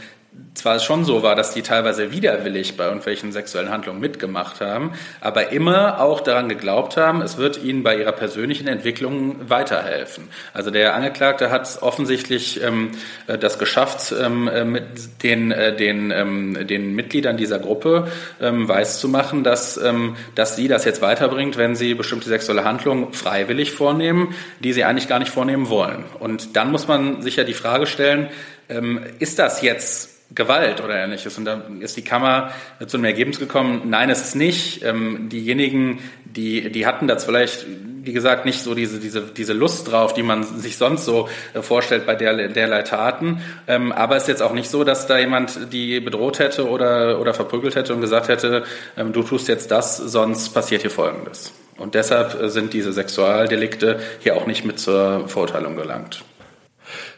zwar 0.57 0.79
schon 0.79 1.05
so 1.05 1.23
war, 1.23 1.35
dass 1.35 1.53
die 1.53 1.61
teilweise 1.61 2.11
widerwillig 2.11 2.77
bei 2.77 2.85
irgendwelchen 2.85 3.31
sexuellen 3.31 3.69
Handlungen 3.69 3.99
mitgemacht 3.99 4.59
haben, 4.59 4.93
aber 5.21 5.51
immer 5.51 6.01
auch 6.01 6.19
daran 6.19 6.49
geglaubt 6.49 6.97
haben, 6.97 7.21
es 7.21 7.37
wird 7.37 7.63
ihnen 7.63 7.83
bei 7.83 7.97
ihrer 7.97 8.11
persönlichen 8.11 8.67
Entwicklung 8.67 9.49
weiterhelfen. 9.49 10.29
Also 10.53 10.71
der 10.71 10.95
Angeklagte 10.95 11.51
hat 11.51 11.77
offensichtlich 11.81 12.61
ähm, 12.63 12.91
äh, 13.27 13.37
das 13.37 13.59
geschafft, 13.59 14.13
ähm, 14.19 14.47
äh, 14.47 14.65
mit 14.65 15.23
den, 15.23 15.51
äh, 15.51 15.75
den, 15.75 16.11
ähm, 16.11 16.67
den 16.67 16.95
Mitgliedern 16.95 17.37
dieser 17.37 17.59
Gruppe 17.59 18.07
ähm, 18.41 18.67
weiß 18.67 18.99
zu 18.99 19.09
machen, 19.09 19.43
dass, 19.43 19.77
ähm, 19.77 20.15
dass 20.35 20.55
sie 20.55 20.67
das 20.67 20.85
jetzt 20.85 21.01
weiterbringt, 21.01 21.57
wenn 21.57 21.75
sie 21.75 21.93
bestimmte 21.93 22.29
sexuelle 22.29 22.63
Handlungen 22.63 23.13
freiwillig 23.13 23.71
vornehmen, 23.71 24.33
die 24.59 24.73
sie 24.73 24.83
eigentlich 24.83 25.07
gar 25.07 25.19
nicht 25.19 25.31
vornehmen 25.31 25.69
wollen. 25.69 26.03
Und 26.19 26.55
dann 26.55 26.71
muss 26.71 26.87
man 26.87 27.21
sich 27.21 27.35
ja 27.35 27.43
die 27.43 27.53
Frage 27.53 27.85
stellen, 27.85 28.29
ähm, 28.69 29.01
ist 29.19 29.39
das 29.39 29.61
jetzt 29.61 30.16
Gewalt 30.35 30.83
oder 30.83 30.95
ähnliches. 30.95 31.37
Und 31.37 31.45
da 31.45 31.63
ist 31.79 31.95
die 31.95 32.03
Kammer 32.03 32.51
zu 32.85 32.97
einem 32.97 33.05
Ergebnis 33.05 33.39
gekommen, 33.39 33.83
nein, 33.85 34.09
es 34.09 34.21
ist 34.21 34.35
nicht. 34.35 34.83
Ähm, 34.83 35.29
diejenigen, 35.29 35.99
die, 36.25 36.69
die 36.69 36.85
hatten 36.85 37.07
das 37.07 37.23
vielleicht, 37.23 37.65
wie 38.03 38.11
gesagt, 38.11 38.45
nicht 38.45 38.61
so 38.61 38.75
diese, 38.75 38.99
diese, 38.99 39.21
diese 39.21 39.53
Lust 39.53 39.89
drauf, 39.89 40.13
die 40.13 40.23
man 40.23 40.43
sich 40.43 40.77
sonst 40.77 41.05
so 41.05 41.29
äh, 41.53 41.61
vorstellt 41.61 42.05
bei 42.05 42.15
der, 42.15 42.49
derlei 42.49 42.81
Taten. 42.81 43.41
Ähm, 43.67 43.91
aber 43.91 44.17
es 44.17 44.23
ist 44.23 44.29
jetzt 44.29 44.43
auch 44.43 44.53
nicht 44.53 44.69
so, 44.69 44.83
dass 44.83 45.07
da 45.07 45.17
jemand 45.17 45.71
die 45.71 45.99
bedroht 46.01 46.39
hätte 46.39 46.67
oder, 46.67 47.21
oder 47.21 47.33
verprügelt 47.33 47.75
hätte 47.75 47.93
und 47.93 48.01
gesagt 48.01 48.27
hätte, 48.27 48.63
ähm, 48.97 49.13
du 49.13 49.23
tust 49.23 49.47
jetzt 49.47 49.71
das, 49.71 49.97
sonst 49.97 50.49
passiert 50.49 50.81
hier 50.81 50.91
Folgendes. 50.91 51.53
Und 51.77 51.95
deshalb 51.95 52.41
äh, 52.41 52.49
sind 52.49 52.73
diese 52.73 52.91
Sexualdelikte 52.91 53.99
hier 54.19 54.35
auch 54.35 54.45
nicht 54.45 54.65
mit 54.65 54.79
zur 54.79 55.27
Verurteilung 55.29 55.77
gelangt. 55.77 56.23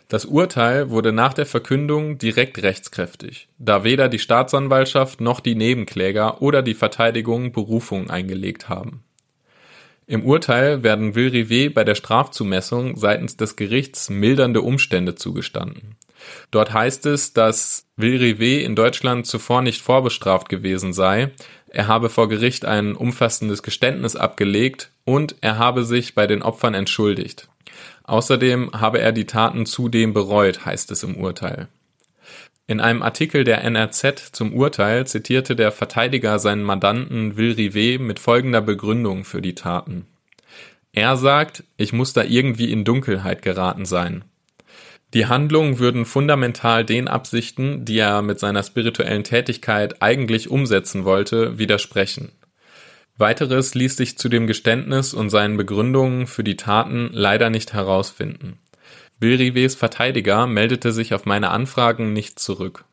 Das 0.09 0.25
Urteil 0.25 0.89
wurde 0.89 1.11
nach 1.11 1.33
der 1.33 1.45
Verkündung 1.45 2.17
direkt 2.17 2.63
rechtskräftig, 2.63 3.47
da 3.59 3.83
weder 3.83 4.09
die 4.09 4.17
Staatsanwaltschaft 4.17 5.21
noch 5.21 5.39
die 5.39 5.53
Nebenkläger 5.53 6.41
oder 6.41 6.63
die 6.63 6.73
Verteidigung 6.73 7.51
Berufung 7.51 8.09
eingelegt 8.09 8.69
haben. 8.69 9.03
Im 10.07 10.25
Urteil 10.25 10.81
werden 10.81 11.13
Will 11.13 11.29
Rivet 11.29 11.75
bei 11.75 11.83
der 11.83 11.93
Strafzumessung 11.93 12.97
seitens 12.97 13.37
des 13.37 13.55
Gerichts 13.55 14.09
mildernde 14.09 14.63
Umstände 14.63 15.13
zugestanden. 15.13 15.95
Dort 16.49 16.73
heißt 16.73 17.05
es, 17.05 17.33
dass 17.33 17.85
Will 17.95 18.17
Rivet 18.17 18.65
in 18.65 18.75
Deutschland 18.75 19.27
zuvor 19.27 19.61
nicht 19.61 19.83
vorbestraft 19.83 20.49
gewesen 20.49 20.91
sei, 20.91 21.29
er 21.69 21.87
habe 21.87 22.09
vor 22.09 22.27
Gericht 22.27 22.65
ein 22.65 22.95
umfassendes 22.95 23.61
Geständnis 23.61 24.15
abgelegt 24.15 24.89
und 25.05 25.35
er 25.41 25.59
habe 25.59 25.83
sich 25.83 26.15
bei 26.15 26.25
den 26.25 26.41
Opfern 26.41 26.73
entschuldigt. 26.73 27.47
Außerdem 28.09 28.71
habe 28.73 28.99
er 28.99 29.11
die 29.11 29.27
Taten 29.27 29.67
zudem 29.67 30.13
bereut, 30.13 30.65
heißt 30.65 30.89
es 30.89 31.03
im 31.03 31.15
Urteil. 31.15 31.67
In 32.65 32.79
einem 32.79 33.03
Artikel 33.03 33.43
der 33.43 33.63
NRZ 33.63 34.31
zum 34.31 34.51
Urteil 34.51 35.05
zitierte 35.05 35.55
der 35.55 35.71
Verteidiger 35.71 36.39
seinen 36.39 36.63
Mandanten 36.63 37.37
Will 37.37 37.51
Rivet 37.51 38.01
mit 38.01 38.17
folgender 38.17 38.61
Begründung 38.61 39.25
für 39.25 39.43
die 39.43 39.53
Taten. 39.53 40.07
Er 40.91 41.17
sagt, 41.17 41.63
ich 41.77 41.93
muss 41.93 42.13
da 42.13 42.23
irgendwie 42.23 42.71
in 42.71 42.83
Dunkelheit 42.83 43.43
geraten 43.43 43.85
sein. 43.85 44.23
Die 45.13 45.27
Handlungen 45.27 45.77
würden 45.77 46.05
fundamental 46.05 46.83
den 46.83 47.07
Absichten, 47.07 47.85
die 47.85 47.99
er 47.99 48.23
mit 48.23 48.39
seiner 48.39 48.63
spirituellen 48.63 49.23
Tätigkeit 49.23 50.01
eigentlich 50.01 50.49
umsetzen 50.49 51.05
wollte, 51.05 51.59
widersprechen. 51.59 52.31
Weiteres 53.19 53.75
ließ 53.75 53.97
sich 53.97 54.17
zu 54.17 54.29
dem 54.29 54.47
Geständnis 54.47 55.13
und 55.13 55.29
seinen 55.29 55.57
Begründungen 55.57 56.25
für 56.25 56.43
die 56.43 56.55
Taten 56.55 57.09
leider 57.11 57.49
nicht 57.49 57.73
herausfinden. 57.73 58.59
Bill 59.19 59.35
Rivets 59.35 59.75
Verteidiger 59.75 60.47
meldete 60.47 60.93
sich 60.93 61.13
auf 61.13 61.25
meine 61.25 61.49
Anfragen 61.49 62.13
nicht 62.13 62.39
zurück. 62.39 62.85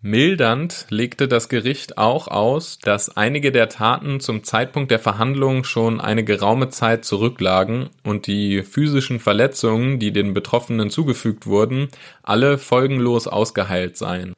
Mildernd 0.00 0.86
legte 0.90 1.28
das 1.28 1.48
Gericht 1.48 1.96
auch 1.96 2.26
aus, 2.26 2.80
dass 2.80 3.16
einige 3.16 3.52
der 3.52 3.68
Taten 3.68 4.18
zum 4.18 4.42
Zeitpunkt 4.42 4.90
der 4.90 4.98
Verhandlung 4.98 5.62
schon 5.62 6.00
eine 6.00 6.24
geraume 6.24 6.70
Zeit 6.70 7.04
zurücklagen 7.04 7.90
und 8.02 8.26
die 8.26 8.64
physischen 8.64 9.20
Verletzungen, 9.20 10.00
die 10.00 10.12
den 10.12 10.34
Betroffenen 10.34 10.90
zugefügt 10.90 11.46
wurden, 11.46 11.86
alle 12.24 12.58
folgenlos 12.58 13.28
ausgeheilt 13.28 13.96
seien. 13.96 14.34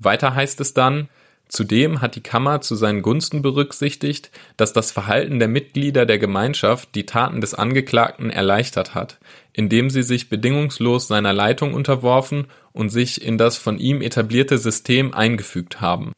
Weiter 0.00 0.34
heißt 0.34 0.60
es 0.60 0.74
dann, 0.74 1.08
Zudem 1.54 2.00
hat 2.00 2.16
die 2.16 2.20
Kammer 2.20 2.62
zu 2.62 2.74
seinen 2.74 3.00
Gunsten 3.00 3.40
berücksichtigt, 3.40 4.32
dass 4.56 4.72
das 4.72 4.90
Verhalten 4.90 5.38
der 5.38 5.46
Mitglieder 5.46 6.04
der 6.04 6.18
Gemeinschaft 6.18 6.96
die 6.96 7.06
Taten 7.06 7.40
des 7.40 7.54
Angeklagten 7.54 8.28
erleichtert 8.28 8.96
hat, 8.96 9.20
indem 9.52 9.88
sie 9.88 10.02
sich 10.02 10.28
bedingungslos 10.28 11.06
seiner 11.06 11.32
Leitung 11.32 11.72
unterworfen 11.72 12.48
und 12.72 12.88
sich 12.88 13.24
in 13.24 13.38
das 13.38 13.56
von 13.56 13.78
ihm 13.78 14.02
etablierte 14.02 14.58
System 14.58 15.14
eingefügt 15.14 15.80
haben. 15.80 16.10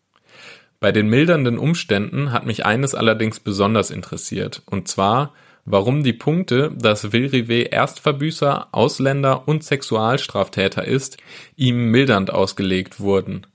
Bei 0.81 0.90
den 0.90 1.11
mildernden 1.11 1.59
Umständen 1.59 2.33
hat 2.33 2.46
mich 2.46 2.64
eines 2.64 2.94
allerdings 2.94 3.38
besonders 3.38 3.90
interessiert, 3.90 4.62
und 4.64 4.88
zwar, 4.88 5.35
warum 5.66 6.03
die 6.03 6.14
Punkte, 6.14 6.72
dass 6.79 7.12
Vilrivet 7.12 7.75
Erstverbüßer, 7.75 8.68
Ausländer 8.72 9.46
und 9.46 9.64
Sexualstraftäter 9.64 10.87
ist, 10.87 11.18
ihm 11.57 11.90
mildernd 11.90 12.33
ausgelegt 12.33 13.01
wurden 13.01 13.46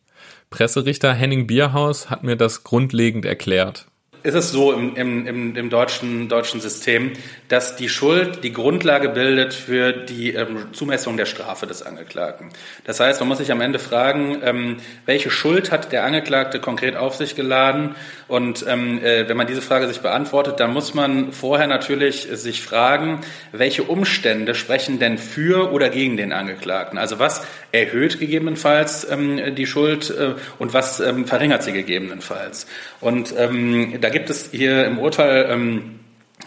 Presserichter 0.52 1.14
Henning 1.14 1.48
Bierhaus 1.48 2.10
hat 2.10 2.24
mir 2.24 2.36
das 2.36 2.66
grundlegend 2.66 3.26
erklärt. 3.26 3.88
ist 4.24 4.36
es 4.36 4.52
so 4.52 4.74
im, 4.74 4.96
im, 4.98 5.56
im, 5.56 5.70
deutschen, 5.70 6.28
deutschen 6.28 6.60
System, 6.60 7.14
dass 7.48 7.78
die 7.78 7.88
Schuld 7.88 8.44
die 8.44 8.52
Grundlage 8.52 9.10
bildet 9.10 9.54
für 9.54 9.94
die 9.94 10.34
ähm, 10.34 10.74
Zumessung 10.74 11.16
der 11.18 11.26
Strafe 11.26 11.68
des 11.68 11.82
Angeklagten. 11.82 12.50
Das 12.84 13.00
heißt, 13.00 13.22
man 13.22 13.30
muss 13.30 13.38
sich 13.38 13.52
am 13.52 13.62
Ende 13.62 13.80
fragen, 13.80 14.42
ähm, 14.44 14.78
welche 15.06 15.32
Schuld 15.32 15.72
hat 15.72 15.92
der 15.94 16.04
Angeklagte 16.04 16.60
konkret 16.60 16.98
auf 16.98 17.16
sich 17.16 17.36
geladen? 17.36 17.96
Und 18.32 18.66
ähm, 18.66 19.04
äh, 19.04 19.28
wenn 19.28 19.36
man 19.36 19.46
diese 19.46 19.62
Frage 19.62 19.90
sich 19.90 20.00
beantwortet, 20.00 20.62
dann 20.62 20.72
muss 20.72 20.94
man 20.94 21.34
vorher 21.34 21.68
natürlich 21.68 22.30
sich 22.32 22.62
fragen, 22.62 23.20
welche 23.52 23.84
Umstände 23.84 24.56
sprechen 24.56 25.00
denn 25.00 25.18
für 25.18 25.74
oder 25.74 25.90
gegen 25.90 26.16
den 26.16 26.32
Angeklagten? 26.32 26.98
Also 26.98 27.20
was 27.20 27.46
erhöht 27.74 28.22
gegebenenfalls 28.22 29.06
ähm, 29.12 29.54
die 29.56 29.68
Schuld 29.68 30.10
äh, 30.12 30.36
und 30.60 30.74
was 30.74 31.02
ähm, 31.02 31.28
verringert 31.28 31.64
sie 31.64 31.74
gegebenenfalls? 31.74 32.68
Und 33.02 33.34
ähm, 33.38 33.98
da 34.00 34.08
gibt 34.08 34.30
es 34.30 34.50
hier 34.52 34.86
im 34.86 34.98
Urteil 34.98 35.48
ähm, 35.50 36.00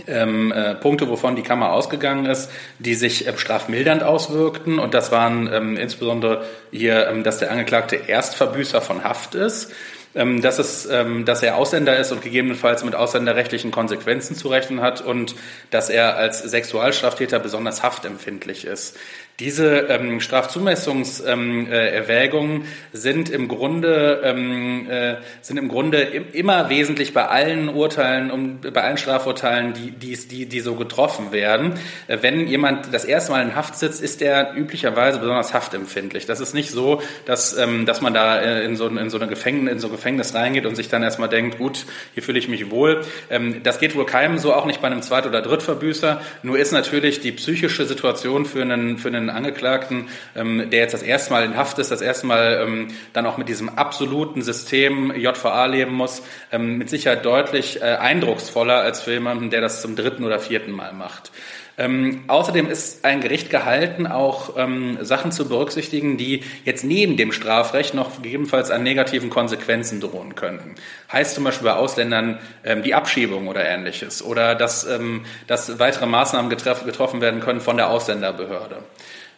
ähm, 0.07 0.53
äh, 0.53 0.75
Punkte, 0.77 1.11
wovon 1.11 1.37
die 1.37 1.42
Kammer 1.42 1.70
ausgegangen 1.70 2.25
ist, 2.25 2.51
die 2.79 2.94
sich 2.94 3.27
äh, 3.27 3.37
strafmildernd 3.37 4.03
auswirkten. 4.03 4.79
Und 4.79 4.94
das 4.94 5.12
waren 5.12 5.53
ähm, 5.53 5.77
insbesondere 5.77 6.47
hier, 6.70 7.09
ähm, 7.09 7.25
dass 7.25 7.40
der 7.40 7.51
Angeklagte 7.51 7.97
Erstverbüßer 7.97 8.81
von 8.81 9.05
Haft 9.05 9.35
ist, 9.35 9.70
ähm, 10.14 10.42
dass, 10.42 10.59
es, 10.59 10.87
ähm, 10.87 11.24
dass 11.24 11.42
er 11.42 11.57
Ausländer 11.57 11.96
ist 11.96 12.12
und 12.12 12.22
gegebenenfalls 12.22 12.85
mit 12.85 12.94
ausländerrechtlichen 12.94 13.70
Konsequenzen 13.70 14.37
zu 14.37 14.48
rechnen 14.48 14.81
hat 14.81 15.00
und 15.00 15.35
dass 15.70 15.90
er 15.90 16.16
als 16.16 16.42
Sexualstraftäter 16.42 17.38
besonders 17.38 17.83
haftempfindlich 17.83 18.64
ist. 18.64 18.96
Diese 19.40 19.88
ähm, 19.88 20.20
Strafzumessungserwägungen 20.20 22.57
ähm, 22.57 22.62
äh, 22.62 22.97
sind 22.97 23.31
im 23.31 23.49
Grunde 23.49 24.20
ähm, 24.23 24.88
äh, 24.88 25.16
sind 25.42 25.57
im 25.57 25.66
Grunde 25.66 26.03
immer 26.03 26.70
wesentlich 26.70 27.14
bei 27.14 27.27
allen 27.27 27.68
Urteilen 27.68 28.31
um, 28.31 28.61
bei 28.61 28.85
allen 28.85 28.97
Strafurteilen, 28.97 29.75
die, 29.75 29.90
die, 29.90 30.16
die, 30.16 30.47
die 30.47 30.61
so 30.61 30.77
getroffen 30.77 31.33
werden. 31.33 31.73
Äh, 32.07 32.18
wenn 32.20 32.47
jemand 32.47 32.94
das 32.94 33.05
erste 33.05 33.33
Mal 33.33 33.42
in 33.42 33.57
Haft 33.57 33.77
sitzt, 33.77 34.01
ist 34.01 34.23
er 34.23 34.57
üblicherweise 34.57 35.18
besonders 35.18 35.53
haftempfindlich. 35.53 36.27
Das 36.27 36.38
ist 36.38 36.55
nicht 36.55 36.70
so, 36.70 37.03
dass, 37.27 37.59
ähm, 37.59 37.87
dass 37.87 38.01
man 38.01 38.14
da 38.14 38.40
äh, 38.40 38.64
in 38.64 38.77
so, 38.77 38.87
in 38.87 39.11
so 39.11 39.18
eine 39.18 39.27
Gefängnis, 39.27 39.73
in 39.73 39.81
so 39.81 39.88
ein 39.88 39.92
Gefängnis 39.92 40.33
reingeht 40.33 40.64
und 40.64 40.77
sich 40.77 40.88
dann 40.88 41.03
erstmal 41.03 41.29
denkt, 41.29 41.59
gut, 41.59 41.87
hier 42.14 42.23
fühle 42.23 42.38
ich 42.38 42.47
mich 42.47 42.70
wohl. 42.70 43.01
Ähm, 43.31 43.64
das 43.64 43.81
geht 43.81 43.97
wohl 43.97 44.07
keinem 44.07 44.38
so, 44.38 44.55
auch 44.55 44.64
nicht 44.64 44.81
bei 44.81 44.87
einem 44.87 45.03
Zweit- 45.03 45.27
oder 45.27 45.42
Drittverbüßer. 45.42 46.20
Nur 46.44 46.57
ist 46.57 46.70
natürlich 46.70 47.18
die 47.18 47.33
psychische 47.33 47.85
Situation 47.85 48.47
für 48.47 48.62
einen, 48.62 48.99
für 48.99 49.09
einen 49.09 49.23
einen 49.28 49.37
Angeklagten, 49.37 50.08
ähm, 50.34 50.70
der 50.70 50.80
jetzt 50.80 50.94
das 50.94 51.02
erste 51.02 51.32
Mal 51.32 51.44
in 51.44 51.56
Haft 51.56 51.78
ist, 51.78 51.90
das 51.90 52.00
erste 52.00 52.26
Mal 52.26 52.60
ähm, 52.62 52.88
dann 53.12 53.26
auch 53.26 53.37
mit 53.37 53.48
diesem 53.48 53.68
absoluten 53.68 54.42
System 54.42 55.14
JVA 55.14 55.66
leben 55.66 55.94
muss, 55.94 56.22
ähm, 56.52 56.78
mit 56.78 56.90
Sicherheit 56.90 57.24
deutlich 57.24 57.80
äh, 57.82 57.84
eindrucksvoller 57.84 58.80
als 58.80 59.02
für 59.02 59.12
jemanden, 59.12 59.50
der 59.50 59.60
das 59.60 59.82
zum 59.82 59.96
dritten 59.96 60.24
oder 60.24 60.38
vierten 60.38 60.72
Mal 60.72 60.92
macht. 60.92 61.30
Ähm, 61.76 62.24
außerdem 62.28 62.70
ist 62.70 63.04
ein 63.04 63.20
Gericht 63.20 63.50
gehalten, 63.50 64.06
auch 64.06 64.56
ähm, 64.56 64.98
Sachen 65.00 65.32
zu 65.32 65.48
berücksichtigen, 65.48 66.16
die 66.16 66.44
jetzt 66.64 66.84
neben 66.84 67.16
dem 67.16 67.32
Strafrecht 67.32 67.94
noch 67.94 68.22
gegebenenfalls 68.22 68.70
an 68.70 68.82
negativen 68.82 69.28
Konsequenzen 69.28 70.00
drohen 70.00 70.37
könnten. 70.37 70.76
Heißt 71.12 71.34
zum 71.34 71.44
Beispiel 71.44 71.66
bei 71.66 71.74
Ausländern 71.74 72.38
ähm, 72.64 72.82
die 72.82 72.94
Abschiebung 72.94 73.48
oder 73.48 73.66
ähnliches 73.66 74.22
oder 74.22 74.54
dass, 74.54 74.84
ähm, 74.87 75.24
dass 75.46 75.78
weitere 75.80 76.06
Maßnahmen 76.06 76.48
getroffen 76.48 77.20
werden 77.20 77.40
können 77.40 77.60
von 77.60 77.76
der 77.76 77.90
Ausländerbehörde. 77.90 78.76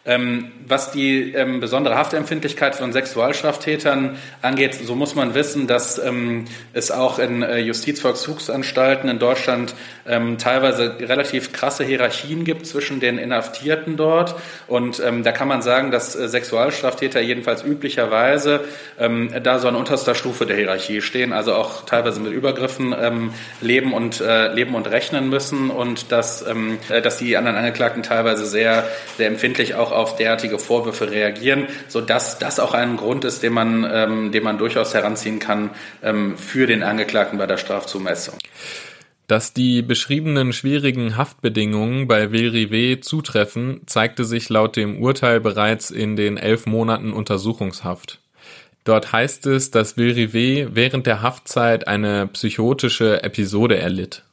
Ähm, 0.07 0.51
was 0.65 0.91
die 0.91 1.33
ähm, 1.33 1.59
besondere 1.59 1.95
Haftempfindlichkeit 1.95 2.75
von 2.75 2.93
Sexualstraftätern 2.93 4.17
angeht, 4.41 4.73
so 4.75 4.95
muss 4.95 5.15
man 5.15 5.33
wissen, 5.33 5.67
dass 5.67 5.99
ähm, 5.99 6.45
es 6.73 6.91
auch 6.91 7.19
in 7.19 7.43
äh, 7.43 7.59
Justizvollzugsanstalten 7.59 9.09
in 9.09 9.19
Deutschland 9.19 9.75
ähm, 10.07 10.37
teilweise 10.37 10.95
relativ 10.99 11.51
krasse 11.51 11.83
Hierarchien 11.83 12.45
gibt 12.45 12.65
zwischen 12.65 12.99
den 12.99 13.17
Inhaftierten 13.17 13.97
dort. 13.97 14.35
Und 14.67 15.01
ähm, 15.05 15.23
da 15.23 15.31
kann 15.31 15.47
man 15.47 15.61
sagen, 15.61 15.91
dass 15.91 16.15
äh, 16.15 16.27
Sexualstraftäter 16.27 17.19
jedenfalls 17.19 17.63
üblicherweise 17.63 18.61
ähm, 18.99 19.31
da 19.43 19.59
so 19.59 19.67
an 19.67 19.75
unterster 19.75 20.15
Stufe 20.15 20.45
der 20.45 20.55
Hierarchie 20.55 21.01
stehen, 21.01 21.33
also 21.33 21.53
auch 21.53 21.85
teilweise 21.85 22.19
mit 22.19 22.31
Übergriffen 22.31 22.95
leben 23.61 23.93
und 23.93 24.21
äh, 24.21 24.53
leben 24.53 24.75
und 24.75 24.87
rechnen 24.87 25.29
müssen 25.29 25.69
und 25.69 26.11
dass, 26.11 26.43
äh, 26.43 27.01
dass 27.01 27.17
die 27.17 27.35
anderen 27.37 27.57
Angeklagten 27.57 28.03
teilweise 28.03 28.45
sehr, 28.45 28.87
sehr 29.17 29.27
empfindlich 29.27 29.75
auch 29.75 29.91
auf 29.97 30.15
derartige 30.15 30.59
Vorwürfe 30.59 31.11
reagieren, 31.11 31.67
so 31.87 32.01
dass 32.01 32.39
das 32.39 32.59
auch 32.59 32.73
ein 32.73 32.97
Grund 32.97 33.25
ist, 33.25 33.43
den 33.43 33.53
man, 33.53 33.87
ähm, 33.91 34.31
den 34.31 34.43
man 34.43 34.57
durchaus 34.57 34.93
heranziehen 34.93 35.39
kann 35.39 35.71
ähm, 36.03 36.37
für 36.37 36.67
den 36.67 36.83
Angeklagten 36.83 37.37
bei 37.37 37.47
der 37.47 37.57
Strafzumessung. 37.57 38.35
Dass 39.27 39.51
die 39.51 39.81
beschriebenen 39.81 40.53
schwierigen 40.53 41.17
Haftbedingungen 41.17 42.07
bei 42.07 42.31
Vilrivé 42.31 43.01
zutreffen, 43.01 43.81
zeigte 43.85 44.23
sich 44.23 44.47
laut 44.47 44.77
dem 44.77 45.01
Urteil 45.01 45.41
bereits 45.41 45.91
in 45.91 46.15
den 46.15 46.37
elf 46.37 46.65
Monaten 46.65 47.11
Untersuchungshaft. 47.11 48.21
Dort 48.85 49.11
heißt 49.11 49.47
es, 49.47 49.69
dass 49.69 49.97
Vilrivé 49.97 50.69
während 50.71 51.07
der 51.07 51.21
Haftzeit 51.21 51.89
eine 51.89 52.27
psychotische 52.27 53.21
Episode 53.21 53.77
erlitt. 53.77 54.23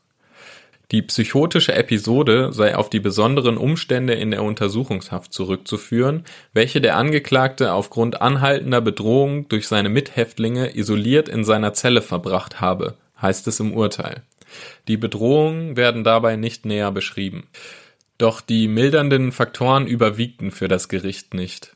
Die 0.95 1.03
psychotische 1.03 1.75
Episode 1.75 2.53
sei 2.53 2.77
auf 2.77 2.89
die 2.89 3.01
besonderen 3.01 3.57
Umstände 3.57 4.13
in 4.13 4.31
der 4.31 4.45
Untersuchungshaft 4.45 5.33
zurückzuführen, 5.33 6.23
welche 6.53 6.81
der 6.81 6.97
Angeklagte 6.97 7.73
aufgrund 7.73 8.23
anhaltender 8.23 8.81
Bedrohung 8.81 9.49
durch 9.49 9.67
seine 9.67 9.89
Mithäftlinge 9.89 10.77
isoliert 10.77 11.29
in 11.29 11.43
seiner 11.43 11.73
Zelle 11.73 12.01
verbracht 12.01 12.61
habe, 12.61 12.95
heißt 13.21 13.49
es 13.49 13.59
im 13.59 13.75
Urteil. 13.75 14.23
Die 14.87 14.97
Bedrohungen 14.97 15.77
werden 15.77 16.05
dabei 16.05 16.37
nicht 16.37 16.65
näher 16.65 16.93
beschrieben. 16.93 17.49
Doch 18.17 18.41
die 18.41 18.69
mildernden 18.69 19.33
Faktoren 19.33 19.89
überwiegten 19.89 20.53
für 20.53 20.69
das 20.69 20.89
Gericht 20.89 21.35
nicht. 21.35 21.75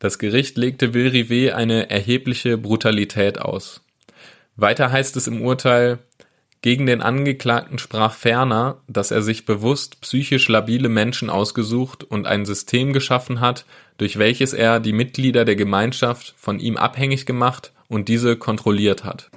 Das 0.00 0.18
Gericht 0.18 0.58
legte 0.58 0.94
Vilrivé 0.94 1.52
eine 1.52 1.90
erhebliche 1.90 2.58
Brutalität 2.58 3.40
aus. 3.40 3.82
Weiter 4.56 4.90
heißt 4.90 5.16
es 5.16 5.28
im 5.28 5.42
Urteil, 5.42 6.00
gegen 6.60 6.86
den 6.86 7.02
Angeklagten 7.02 7.78
sprach 7.78 8.14
ferner, 8.14 8.78
dass 8.88 9.10
er 9.10 9.22
sich 9.22 9.46
bewusst 9.46 10.00
psychisch 10.00 10.48
labile 10.48 10.88
Menschen 10.88 11.30
ausgesucht 11.30 12.04
und 12.04 12.26
ein 12.26 12.44
System 12.44 12.92
geschaffen 12.92 13.40
hat, 13.40 13.64
durch 13.96 14.18
welches 14.18 14.52
er 14.52 14.80
die 14.80 14.92
Mitglieder 14.92 15.44
der 15.44 15.56
Gemeinschaft 15.56 16.34
von 16.36 16.58
ihm 16.58 16.76
abhängig 16.76 17.26
gemacht 17.26 17.72
und 17.88 18.08
diese 18.08 18.36
kontrolliert 18.36 19.04
hat. 19.04 19.30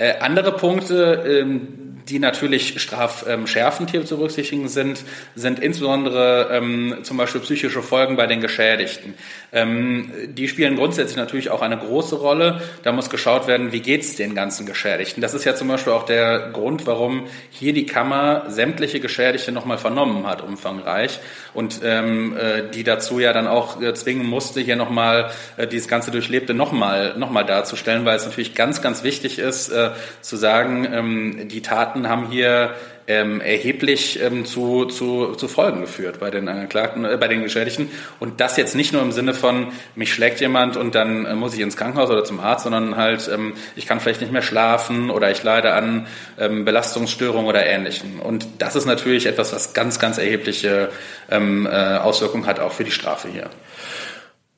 Äh, 0.00 0.18
andere 0.20 0.52
Punkte, 0.52 1.24
ähm, 1.26 2.00
die 2.08 2.18
natürlich 2.18 2.80
strafschärfend 2.80 3.90
hier 3.90 4.06
zu 4.06 4.16
berücksichtigen 4.16 4.68
sind, 4.68 5.04
sind 5.34 5.58
insbesondere 5.58 6.48
ähm, 6.52 6.96
zum 7.02 7.18
Beispiel 7.18 7.42
psychische 7.42 7.82
Folgen 7.82 8.16
bei 8.16 8.26
den 8.26 8.40
Geschädigten. 8.40 9.14
Ähm, 9.52 10.12
die 10.28 10.48
spielen 10.48 10.76
grundsätzlich 10.76 11.16
natürlich 11.16 11.50
auch 11.50 11.62
eine 11.62 11.76
große 11.76 12.16
Rolle. 12.16 12.60
Da 12.82 12.92
muss 12.92 13.10
geschaut 13.10 13.46
werden, 13.46 13.72
wie 13.72 13.80
geht's 13.80 14.16
den 14.16 14.34
ganzen 14.34 14.66
Geschädigten. 14.66 15.20
Das 15.20 15.34
ist 15.34 15.44
ja 15.44 15.54
zum 15.54 15.68
Beispiel 15.68 15.92
auch 15.92 16.04
der 16.04 16.50
Grund, 16.52 16.86
warum 16.86 17.26
hier 17.50 17.72
die 17.72 17.86
Kammer 17.86 18.44
sämtliche 18.48 19.00
Geschädigte 19.00 19.52
nochmal 19.52 19.78
vernommen 19.78 20.26
hat, 20.26 20.42
umfangreich, 20.42 21.20
und 21.52 21.80
ähm, 21.82 22.36
äh, 22.36 22.70
die 22.70 22.84
dazu 22.84 23.18
ja 23.18 23.32
dann 23.32 23.48
auch 23.48 23.80
äh, 23.82 23.92
zwingen 23.94 24.26
musste, 24.26 24.60
hier 24.60 24.76
nochmal 24.76 25.30
äh, 25.56 25.66
dieses 25.66 25.88
ganze 25.88 26.10
Durchlebte 26.10 26.54
nochmal 26.54 27.14
noch 27.16 27.30
mal 27.30 27.44
darzustellen, 27.44 28.04
weil 28.04 28.16
es 28.16 28.26
natürlich 28.26 28.54
ganz, 28.54 28.82
ganz 28.82 29.02
wichtig 29.02 29.38
ist, 29.38 29.70
äh, 29.70 29.90
zu 30.20 30.36
sagen, 30.36 30.86
ähm, 30.92 31.48
die 31.48 31.62
Taten 31.62 32.08
haben 32.08 32.30
hier 32.30 32.74
ähm, 33.10 33.40
erheblich 33.40 34.22
ähm, 34.22 34.44
zu, 34.44 34.84
zu, 34.84 35.34
zu 35.34 35.48
Folgen 35.48 35.80
geführt 35.80 36.20
bei 36.20 36.30
den 36.30 36.48
Angeklagten, 36.48 37.04
äh, 37.04 37.16
bei 37.18 37.26
den 37.26 37.42
Geschädigten. 37.42 37.90
Und 38.20 38.40
das 38.40 38.56
jetzt 38.56 38.76
nicht 38.76 38.92
nur 38.92 39.02
im 39.02 39.10
Sinne 39.10 39.34
von, 39.34 39.72
mich 39.96 40.14
schlägt 40.14 40.40
jemand 40.40 40.76
und 40.76 40.94
dann 40.94 41.26
äh, 41.26 41.34
muss 41.34 41.54
ich 41.54 41.60
ins 41.60 41.76
Krankenhaus 41.76 42.08
oder 42.08 42.22
zum 42.22 42.38
Arzt, 42.38 42.64
sondern 42.64 42.96
halt, 42.96 43.28
ähm, 43.32 43.54
ich 43.74 43.86
kann 43.86 43.98
vielleicht 43.98 44.20
nicht 44.20 44.32
mehr 44.32 44.42
schlafen 44.42 45.10
oder 45.10 45.28
ich 45.30 45.42
leide 45.42 45.74
an 45.74 46.06
ähm, 46.38 46.64
Belastungsstörungen 46.64 47.48
oder 47.48 47.66
Ähnlichem. 47.66 48.20
Und 48.20 48.46
das 48.58 48.76
ist 48.76 48.86
natürlich 48.86 49.26
etwas, 49.26 49.52
was 49.52 49.74
ganz, 49.74 49.98
ganz 49.98 50.18
erhebliche 50.18 50.90
ähm, 51.30 51.66
äh, 51.66 51.96
Auswirkungen 51.96 52.46
hat, 52.46 52.60
auch 52.60 52.72
für 52.72 52.84
die 52.84 52.92
Strafe 52.92 53.28
hier. 53.28 53.50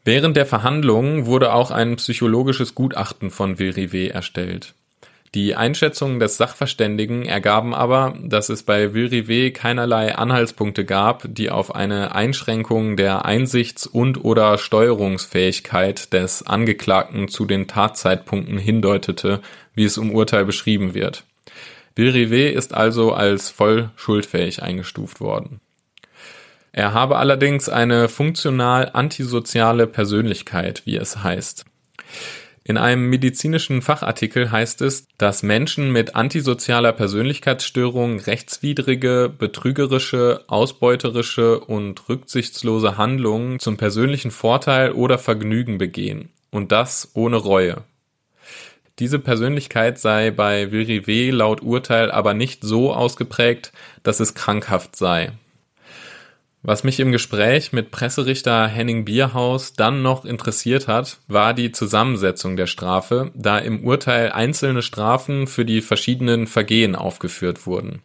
Während 0.04 0.36
der 0.36 0.46
Verhandlungen 0.46 1.24
wurde 1.24 1.54
auch 1.54 1.70
ein 1.70 1.96
psychologisches 1.96 2.74
Gutachten 2.74 3.30
von 3.30 3.56
Vilrivé 3.56 4.10
erstellt. 4.10 4.74
Die 5.34 5.54
Einschätzungen 5.54 6.20
des 6.20 6.36
Sachverständigen 6.36 7.24
ergaben 7.24 7.74
aber, 7.74 8.14
dass 8.22 8.50
es 8.50 8.64
bei 8.64 8.92
Vilrivé 8.92 9.50
keinerlei 9.50 10.14
Anhaltspunkte 10.14 10.84
gab, 10.84 11.24
die 11.26 11.48
auf 11.48 11.74
eine 11.74 12.14
Einschränkung 12.14 12.98
der 12.98 13.24
Einsichts- 13.24 13.86
und/oder 13.86 14.58
Steuerungsfähigkeit 14.58 16.12
des 16.12 16.46
Angeklagten 16.46 17.28
zu 17.28 17.46
den 17.46 17.66
Tatzeitpunkten 17.66 18.58
hindeutete, 18.58 19.40
wie 19.74 19.84
es 19.84 19.96
im 19.96 20.14
Urteil 20.14 20.44
beschrieben 20.44 20.92
wird. 20.92 21.24
Vilrivé 21.96 22.50
ist 22.50 22.74
also 22.74 23.14
als 23.14 23.48
voll 23.48 23.90
schuldfähig 23.96 24.62
eingestuft 24.62 25.20
worden. 25.20 25.60
Er 26.72 26.92
habe 26.92 27.16
allerdings 27.16 27.70
eine 27.70 28.10
funktional 28.10 28.90
antisoziale 28.92 29.86
Persönlichkeit, 29.86 30.82
wie 30.84 30.96
es 30.96 31.22
heißt. 31.22 31.64
In 32.64 32.76
einem 32.76 33.08
medizinischen 33.08 33.82
Fachartikel 33.82 34.52
heißt 34.52 34.82
es, 34.82 35.06
dass 35.18 35.42
Menschen 35.42 35.90
mit 35.90 36.14
antisozialer 36.14 36.92
Persönlichkeitsstörung 36.92 38.20
rechtswidrige, 38.20 39.32
betrügerische, 39.36 40.44
ausbeuterische 40.46 41.58
und 41.58 42.08
rücksichtslose 42.08 42.96
Handlungen 42.96 43.58
zum 43.58 43.76
persönlichen 43.76 44.30
Vorteil 44.30 44.92
oder 44.92 45.18
Vergnügen 45.18 45.78
begehen. 45.78 46.30
Und 46.50 46.70
das 46.70 47.10
ohne 47.14 47.36
Reue. 47.36 47.82
Diese 49.00 49.18
Persönlichkeit 49.18 49.98
sei 49.98 50.30
bei 50.30 50.70
Virive 50.70 51.34
laut 51.34 51.62
Urteil 51.62 52.12
aber 52.12 52.34
nicht 52.34 52.62
so 52.62 52.92
ausgeprägt, 52.92 53.72
dass 54.04 54.20
es 54.20 54.34
krankhaft 54.34 54.94
sei. 54.94 55.32
Was 56.64 56.84
mich 56.84 57.00
im 57.00 57.10
Gespräch 57.10 57.72
mit 57.72 57.90
Presserichter 57.90 58.68
Henning 58.68 59.04
Bierhaus 59.04 59.72
dann 59.72 60.00
noch 60.00 60.24
interessiert 60.24 60.86
hat, 60.86 61.18
war 61.26 61.54
die 61.54 61.72
Zusammensetzung 61.72 62.56
der 62.56 62.68
Strafe, 62.68 63.32
da 63.34 63.58
im 63.58 63.84
Urteil 63.84 64.30
einzelne 64.30 64.82
Strafen 64.82 65.48
für 65.48 65.64
die 65.64 65.80
verschiedenen 65.80 66.46
Vergehen 66.46 66.94
aufgeführt 66.94 67.66
wurden. 67.66 68.00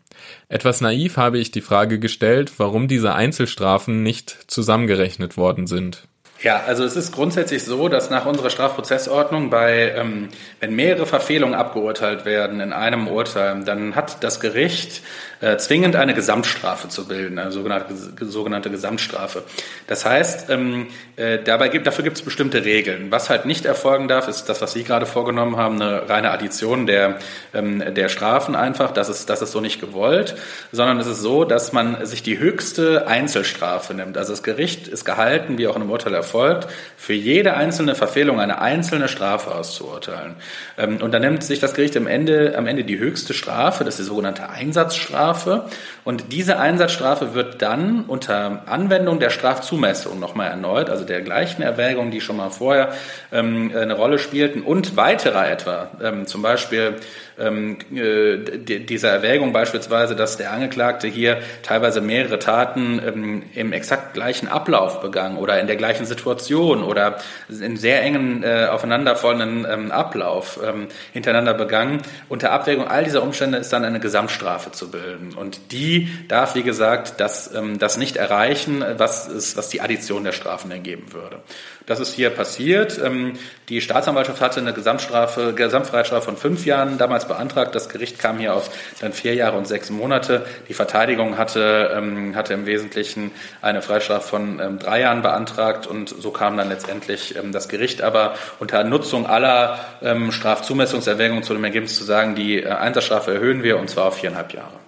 Etwas 0.50 0.82
naiv 0.82 1.18
habe 1.18 1.38
ich 1.38 1.52
die 1.52 1.62
Frage 1.62 2.00
gestellt, 2.00 2.54
warum 2.58 2.88
diese 2.88 3.14
Einzelstrafen 3.14 4.02
nicht 4.02 4.36
zusammengerechnet 4.48 5.38
worden 5.38 5.68
sind. 5.68 6.08
Ja, 6.42 6.64
also 6.68 6.84
es 6.84 6.96
ist 6.96 7.14
grundsätzlich 7.14 7.64
so, 7.64 7.90
dass 7.90 8.12
nach 8.12 8.28
unserer 8.28 8.52
Strafprozessordnung 8.52 9.50
bei, 9.50 9.94
ähm, 9.96 10.30
wenn 10.60 10.76
mehrere 10.76 11.08
Verfehlungen 11.08 11.56
abgeurteilt 11.56 12.26
werden 12.26 12.60
in 12.60 12.74
einem 12.74 13.08
Urteil, 13.08 13.64
dann 13.64 13.96
hat 13.96 14.24
das 14.24 14.40
Gericht 14.40 15.02
äh, 15.42 15.58
zwingend 15.58 15.96
eine 15.96 16.14
Gesamtstrafe 16.14 16.90
zu 16.90 17.08
bilden, 17.08 17.40
eine 17.40 17.52
sogenannte, 17.52 17.94
sogenannte 18.26 18.70
Gesamtstrafe. 18.70 19.44
Das 19.88 20.06
heißt, 20.06 20.50
ähm, 20.50 20.88
äh, 21.16 21.40
dabei 21.44 21.70
gibt, 21.70 21.88
dafür 21.88 22.04
gibt 22.04 22.18
es 22.18 22.24
bestimmte 22.24 22.66
Regeln. 22.66 23.12
Was 23.12 23.30
halt 23.30 23.46
nicht 23.46 23.66
erfolgen 23.66 24.08
darf, 24.08 24.28
ist 24.28 24.46
das, 24.46 24.62
was 24.62 24.74
Sie 24.74 24.84
gerade 24.84 25.06
vorgenommen 25.06 25.58
haben, 25.58 25.82
eine 25.82 26.10
reine 26.10 26.32
Addition 26.32 26.88
der, 26.88 27.20
ähm, 27.54 27.84
der 27.94 28.10
Strafen 28.10 28.56
einfach. 28.56 28.92
Das 28.92 29.10
ist, 29.10 29.30
das 29.30 29.42
ist 29.42 29.52
so 29.52 29.62
nicht 29.62 29.80
gewollt, 29.80 30.36
sondern 30.72 31.00
es 31.00 31.08
ist 31.08 31.22
so, 31.22 31.44
dass 31.44 31.72
man 31.72 32.06
sich 32.06 32.24
die 32.24 32.40
höchste 32.40 33.08
Einzelstrafe 33.08 33.94
nimmt. 33.94 34.18
Also 34.18 34.34
das 34.34 34.44
Gericht 34.44 34.88
ist 34.88 35.06
gehalten, 35.06 35.58
wie 35.58 35.68
auch 35.68 35.76
in 35.76 35.82
einem 35.82 35.92
Urteil 35.92 36.14
erfolgt, 36.14 36.68
für 36.98 37.14
jede 37.14 37.56
einzelne 37.56 37.96
Verfehlung 37.96 38.40
eine 38.40 38.62
einzelne 38.62 39.08
Strafe 39.08 39.54
auszuurteilen. 39.54 40.36
Ähm, 40.78 40.98
und 41.02 41.12
dann 41.12 41.22
nimmt 41.22 41.44
sich 41.44 41.60
das 41.60 41.74
Gericht 41.74 41.96
am 41.96 42.08
Ende, 42.08 42.56
am 42.58 42.68
Ende 42.68 42.84
die 42.84 42.98
höchste 42.98 43.34
Strafe, 43.34 43.84
das 43.84 43.96
ist 43.96 44.06
die 44.06 44.10
sogenannte 44.10 44.50
Einsatzstrafe, 44.50 45.27
Einsatzstrafe. 45.28 45.64
Und 46.08 46.32
diese 46.32 46.58
Einsatzstrafe 46.58 47.34
wird 47.34 47.62
dann 47.62 48.06
unter 48.06 48.62
Anwendung 48.68 49.20
der 49.20 49.30
Strafzumessung 49.30 50.22
nochmal 50.22 50.50
erneut, 50.50 50.90
also 50.90 51.04
der 51.04 51.20
gleichen 51.20 51.62
Erwägungen, 51.62 52.12
die 52.12 52.22
schon 52.22 52.38
mal 52.38 52.50
vorher 52.50 52.94
ähm, 53.34 53.74
eine 53.76 53.94
Rolle 53.94 54.18
spielten 54.18 54.62
und 54.62 54.96
weiterer 54.96 55.52
etwa, 55.52 55.92
ähm, 56.02 56.26
zum 56.26 56.42
Beispiel 56.42 56.96
ähm, 57.38 57.78
äh, 57.94 58.38
dieser 58.38 59.10
Erwägung 59.10 59.52
beispielsweise, 59.52 60.16
dass 60.16 60.38
der 60.38 60.54
Angeklagte 60.54 61.10
hier 61.10 61.40
teilweise 61.62 62.00
mehrere 62.00 62.40
Taten 62.40 63.02
ähm, 63.06 63.44
im 63.54 63.74
exakt 63.74 64.14
gleichen 64.14 64.48
Ablauf 64.48 65.02
begangen 65.02 65.38
oder 65.38 65.60
in 65.60 65.68
der 65.68 65.76
gleichen 65.76 66.06
Situation 66.06 66.84
oder 66.84 67.18
in 67.50 67.76
sehr 67.76 68.02
engen 68.02 68.44
äh, 68.44 68.68
aufeinanderfolgenden 68.72 69.68
ähm, 69.70 69.92
Ablauf 69.92 70.58
ähm, 70.66 70.88
hintereinander 71.12 71.54
begangen. 71.54 72.02
Unter 72.30 72.54
Abwägung 72.54 72.88
all 72.88 73.04
dieser 73.04 73.22
Umstände 73.22 73.58
ist 73.58 73.74
dann 73.74 73.84
eine 73.84 74.00
Gesamtstrafe 74.00 74.72
zu 74.72 74.90
bilden. 74.90 75.34
Und 75.34 75.74
die 75.74 75.97
darf, 76.28 76.56
wie 76.56 76.64
gesagt, 76.64 77.20
das, 77.20 77.54
ähm, 77.54 77.80
das 77.80 77.98
nicht 77.98 78.18
erreichen, 78.18 78.84
was, 78.98 79.28
ist, 79.28 79.58
was 79.58 79.70
die 79.70 79.82
Addition 79.82 80.24
der 80.24 80.32
Strafen 80.32 80.72
ergeben 80.72 81.14
würde. 81.14 81.40
Das 81.88 82.02
ist 82.02 82.14
hier 82.14 82.30
passiert. 82.30 83.00
Ähm, 83.04 83.34
die 83.70 83.80
Staatsanwaltschaft 83.80 84.42
hatte 84.42 84.60
eine 84.60 84.74
Gesamtstrafe, 84.74 85.54
Gesamtfreiheitsstrafe 85.54 86.26
von 86.26 86.36
fünf 86.36 86.66
Jahren 86.66 86.98
damals 86.98 87.28
beantragt. 87.28 87.74
Das 87.76 87.88
Gericht 87.88 88.20
kam 88.20 88.40
hier 88.40 88.54
auf 88.54 88.70
dann 89.00 89.14
vier 89.14 89.34
Jahre 89.36 89.58
und 89.58 89.68
sechs 89.68 89.90
Monate. 89.90 90.46
Die 90.68 90.74
Verteidigung 90.74 91.38
hatte, 91.38 91.92
ähm, 91.96 92.36
hatte 92.36 92.54
im 92.54 92.66
Wesentlichen 92.66 93.32
eine 93.62 93.82
Freistrafe 93.82 94.28
von 94.28 94.60
ähm, 94.60 94.80
drei 94.80 95.00
Jahren 95.00 95.22
beantragt 95.22 95.88
und 95.88 96.10
so 96.10 96.32
kam 96.32 96.58
dann 96.58 96.68
letztendlich 96.70 97.36
das 97.52 97.70
Gericht 97.70 98.02
aber 98.02 98.36
unter 98.60 98.84
Nutzung 98.84 99.26
aller 99.26 99.80
Strafzumessungserwägungen 100.30 101.44
zu 101.44 101.54
dem 101.54 101.64
Ergebnis 101.64 101.96
zu 101.96 102.04
sagen, 102.04 102.36
die 102.36 102.62
äh, 102.62 102.70
Einsatzstrafe 102.70 103.34
erhöhen 103.34 103.64
wir 103.64 103.78
und 103.78 103.90
zwar 103.90 104.06
auf 104.06 104.18
viereinhalb 104.18 104.54
Jahre. 104.54 104.87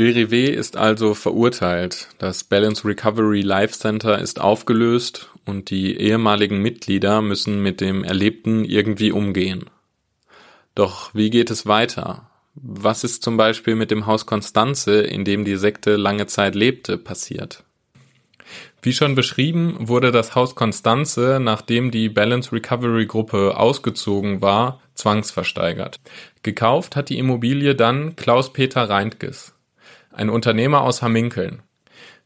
Berivé 0.00 0.46
ist 0.46 0.78
also 0.78 1.12
verurteilt. 1.12 2.08
Das 2.16 2.42
Balance 2.42 2.88
Recovery 2.88 3.42
Life 3.42 3.74
Center 3.74 4.18
ist 4.18 4.40
aufgelöst 4.40 5.28
und 5.44 5.68
die 5.68 5.94
ehemaligen 5.94 6.62
Mitglieder 6.62 7.20
müssen 7.20 7.62
mit 7.62 7.82
dem 7.82 8.02
Erlebten 8.02 8.64
irgendwie 8.64 9.12
umgehen. 9.12 9.68
Doch 10.74 11.12
wie 11.12 11.28
geht 11.28 11.50
es 11.50 11.66
weiter? 11.66 12.30
Was 12.54 13.04
ist 13.04 13.22
zum 13.22 13.36
Beispiel 13.36 13.74
mit 13.74 13.90
dem 13.90 14.06
Haus 14.06 14.24
Konstanze, 14.24 15.02
in 15.02 15.26
dem 15.26 15.44
die 15.44 15.56
Sekte 15.56 15.96
lange 15.96 16.26
Zeit 16.26 16.54
lebte, 16.54 16.96
passiert? 16.96 17.64
Wie 18.80 18.94
schon 18.94 19.14
beschrieben, 19.14 19.76
wurde 19.80 20.12
das 20.12 20.34
Haus 20.34 20.54
Konstanze, 20.54 21.40
nachdem 21.42 21.90
die 21.90 22.08
Balance 22.08 22.52
Recovery 22.52 23.04
Gruppe 23.04 23.54
ausgezogen 23.58 24.40
war, 24.40 24.80
zwangsversteigert. 24.94 26.00
Gekauft 26.42 26.96
hat 26.96 27.10
die 27.10 27.18
Immobilie 27.18 27.74
dann 27.74 28.16
Klaus-Peter 28.16 28.88
Reintges 28.88 29.52
ein 30.12 30.30
Unternehmer 30.30 30.82
aus 30.82 31.02
Hamminkeln. 31.02 31.62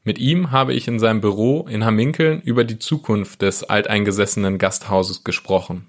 Mit 0.03 0.19
ihm 0.19 0.51
habe 0.51 0.75
ich 0.75 0.87
in 0.87 0.99
seinem 0.99 1.21
Büro 1.21 1.67
in 1.69 1.85
Hamminkeln 1.85 2.43
über 2.43 2.65
die 2.65 2.79
Zukunft 2.79 3.43
des 3.43 3.65
alteingesessenen 3.65 4.59
Gasthauses 4.59 5.25
gesprochen. 5.25 5.87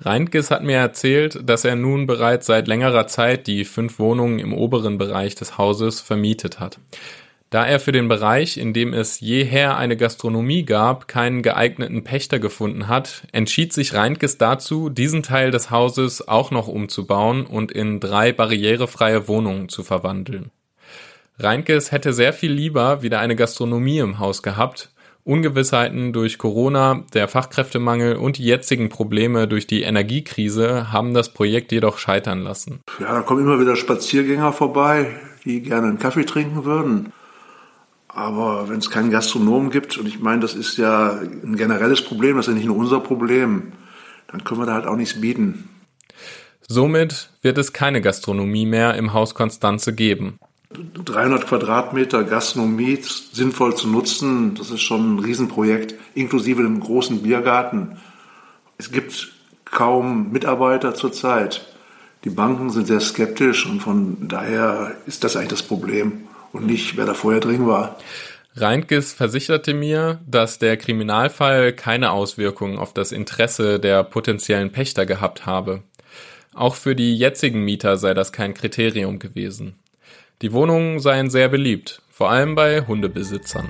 Reintges 0.00 0.50
hat 0.50 0.64
mir 0.64 0.78
erzählt, 0.78 1.38
dass 1.44 1.64
er 1.64 1.76
nun 1.76 2.06
bereits 2.06 2.46
seit 2.46 2.66
längerer 2.66 3.06
Zeit 3.06 3.46
die 3.46 3.64
fünf 3.64 3.98
Wohnungen 3.98 4.40
im 4.40 4.52
oberen 4.52 4.98
Bereich 4.98 5.36
des 5.36 5.58
Hauses 5.58 6.00
vermietet 6.00 6.58
hat. 6.58 6.80
Da 7.50 7.66
er 7.66 7.80
für 7.80 7.90
den 7.90 8.06
Bereich, 8.06 8.56
in 8.58 8.72
dem 8.72 8.94
es 8.94 9.18
jeher 9.18 9.76
eine 9.76 9.96
Gastronomie 9.96 10.64
gab, 10.64 11.08
keinen 11.08 11.42
geeigneten 11.42 12.04
Pächter 12.04 12.38
gefunden 12.38 12.86
hat, 12.86 13.26
entschied 13.32 13.72
sich 13.72 13.92
Reintges 13.92 14.38
dazu, 14.38 14.88
diesen 14.88 15.24
Teil 15.24 15.50
des 15.50 15.70
Hauses 15.70 16.26
auch 16.28 16.52
noch 16.52 16.68
umzubauen 16.68 17.44
und 17.46 17.72
in 17.72 17.98
drei 17.98 18.32
barrierefreie 18.32 19.26
Wohnungen 19.26 19.68
zu 19.68 19.82
verwandeln. 19.82 20.52
Reinkes 21.42 21.92
hätte 21.92 22.12
sehr 22.12 22.32
viel 22.32 22.52
lieber 22.52 23.02
wieder 23.02 23.20
eine 23.20 23.36
Gastronomie 23.36 23.98
im 23.98 24.18
Haus 24.18 24.42
gehabt. 24.42 24.90
Ungewissheiten 25.24 26.12
durch 26.12 26.38
Corona, 26.38 27.04
der 27.12 27.28
Fachkräftemangel 27.28 28.16
und 28.16 28.38
die 28.38 28.44
jetzigen 28.44 28.88
Probleme 28.88 29.46
durch 29.46 29.66
die 29.66 29.82
Energiekrise 29.82 30.92
haben 30.92 31.14
das 31.14 31.32
Projekt 31.32 31.72
jedoch 31.72 31.98
scheitern 31.98 32.42
lassen. 32.42 32.80
Ja, 32.98 33.14
da 33.14 33.20
kommen 33.22 33.42
immer 33.42 33.60
wieder 33.60 33.76
Spaziergänger 33.76 34.52
vorbei, 34.52 35.08
die 35.44 35.60
gerne 35.60 35.88
einen 35.88 35.98
Kaffee 35.98 36.24
trinken 36.24 36.64
würden. 36.64 37.12
Aber 38.08 38.68
wenn 38.68 38.78
es 38.78 38.90
keinen 38.90 39.10
Gastronomen 39.10 39.70
gibt, 39.70 39.98
und 39.98 40.06
ich 40.06 40.18
meine, 40.18 40.40
das 40.40 40.54
ist 40.54 40.78
ja 40.78 41.20
ein 41.20 41.56
generelles 41.56 42.02
Problem, 42.02 42.36
das 42.36 42.48
ist 42.48 42.52
ja 42.52 42.56
nicht 42.56 42.66
nur 42.66 42.76
unser 42.76 43.00
Problem, 43.00 43.72
dann 44.28 44.42
können 44.42 44.60
wir 44.60 44.66
da 44.66 44.74
halt 44.74 44.86
auch 44.86 44.96
nichts 44.96 45.20
bieten. 45.20 45.68
Somit 46.66 47.30
wird 47.42 47.58
es 47.58 47.72
keine 47.72 48.00
Gastronomie 48.00 48.66
mehr 48.66 48.94
im 48.94 49.12
Haus 49.12 49.34
Konstanze 49.34 49.94
geben. 49.94 50.38
300 50.72 51.46
Quadratmeter 51.48 52.22
Gastronomie 52.22 52.98
sinnvoll 53.02 53.74
zu 53.74 53.88
nutzen, 53.88 54.54
das 54.54 54.70
ist 54.70 54.82
schon 54.82 55.16
ein 55.16 55.18
Riesenprojekt, 55.18 55.94
inklusive 56.14 56.60
einem 56.60 56.78
großen 56.78 57.22
Biergarten. 57.22 57.96
Es 58.78 58.92
gibt 58.92 59.32
kaum 59.64 60.30
Mitarbeiter 60.30 60.94
zurzeit. 60.94 61.66
Die 62.24 62.30
Banken 62.30 62.70
sind 62.70 62.86
sehr 62.86 63.00
skeptisch 63.00 63.66
und 63.66 63.80
von 63.80 64.28
daher 64.28 64.94
ist 65.06 65.24
das 65.24 65.36
eigentlich 65.36 65.48
das 65.48 65.62
Problem 65.64 66.28
und 66.52 66.66
nicht, 66.66 66.96
wer 66.96 67.06
da 67.06 67.14
vorher 67.14 67.40
drin 67.40 67.66
war. 67.66 67.96
Reintges 68.54 69.12
versicherte 69.12 69.74
mir, 69.74 70.20
dass 70.26 70.58
der 70.58 70.76
Kriminalfall 70.76 71.72
keine 71.72 72.12
Auswirkungen 72.12 72.78
auf 72.78 72.92
das 72.94 73.10
Interesse 73.10 73.80
der 73.80 74.04
potenziellen 74.04 74.70
Pächter 74.70 75.06
gehabt 75.06 75.46
habe. 75.46 75.82
Auch 76.54 76.74
für 76.74 76.94
die 76.94 77.16
jetzigen 77.16 77.64
Mieter 77.64 77.96
sei 77.96 78.12
das 78.12 78.32
kein 78.32 78.54
Kriterium 78.54 79.18
gewesen. 79.18 79.79
Die 80.42 80.54
Wohnungen 80.54 81.00
seien 81.00 81.28
sehr 81.28 81.50
beliebt, 81.50 82.00
vor 82.08 82.30
allem 82.30 82.54
bei 82.54 82.86
Hundebesitzern. 82.86 83.68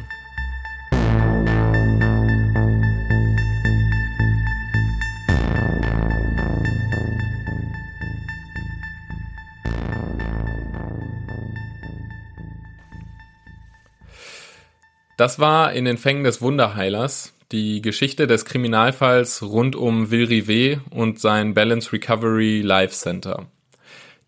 Das 15.16 15.40
war 15.40 15.72
in 15.72 15.84
den 15.84 15.98
Fängen 15.98 16.22
des 16.22 16.40
Wunderheilers 16.40 17.34
die 17.50 17.82
Geschichte 17.82 18.28
des 18.28 18.44
Kriminalfalls 18.44 19.42
rund 19.42 19.74
um 19.74 20.12
Will 20.12 20.26
Rivet 20.26 20.78
und 20.90 21.18
sein 21.18 21.52
Balance 21.52 21.92
Recovery 21.92 22.60
Life 22.62 22.94
Center. 22.94 23.48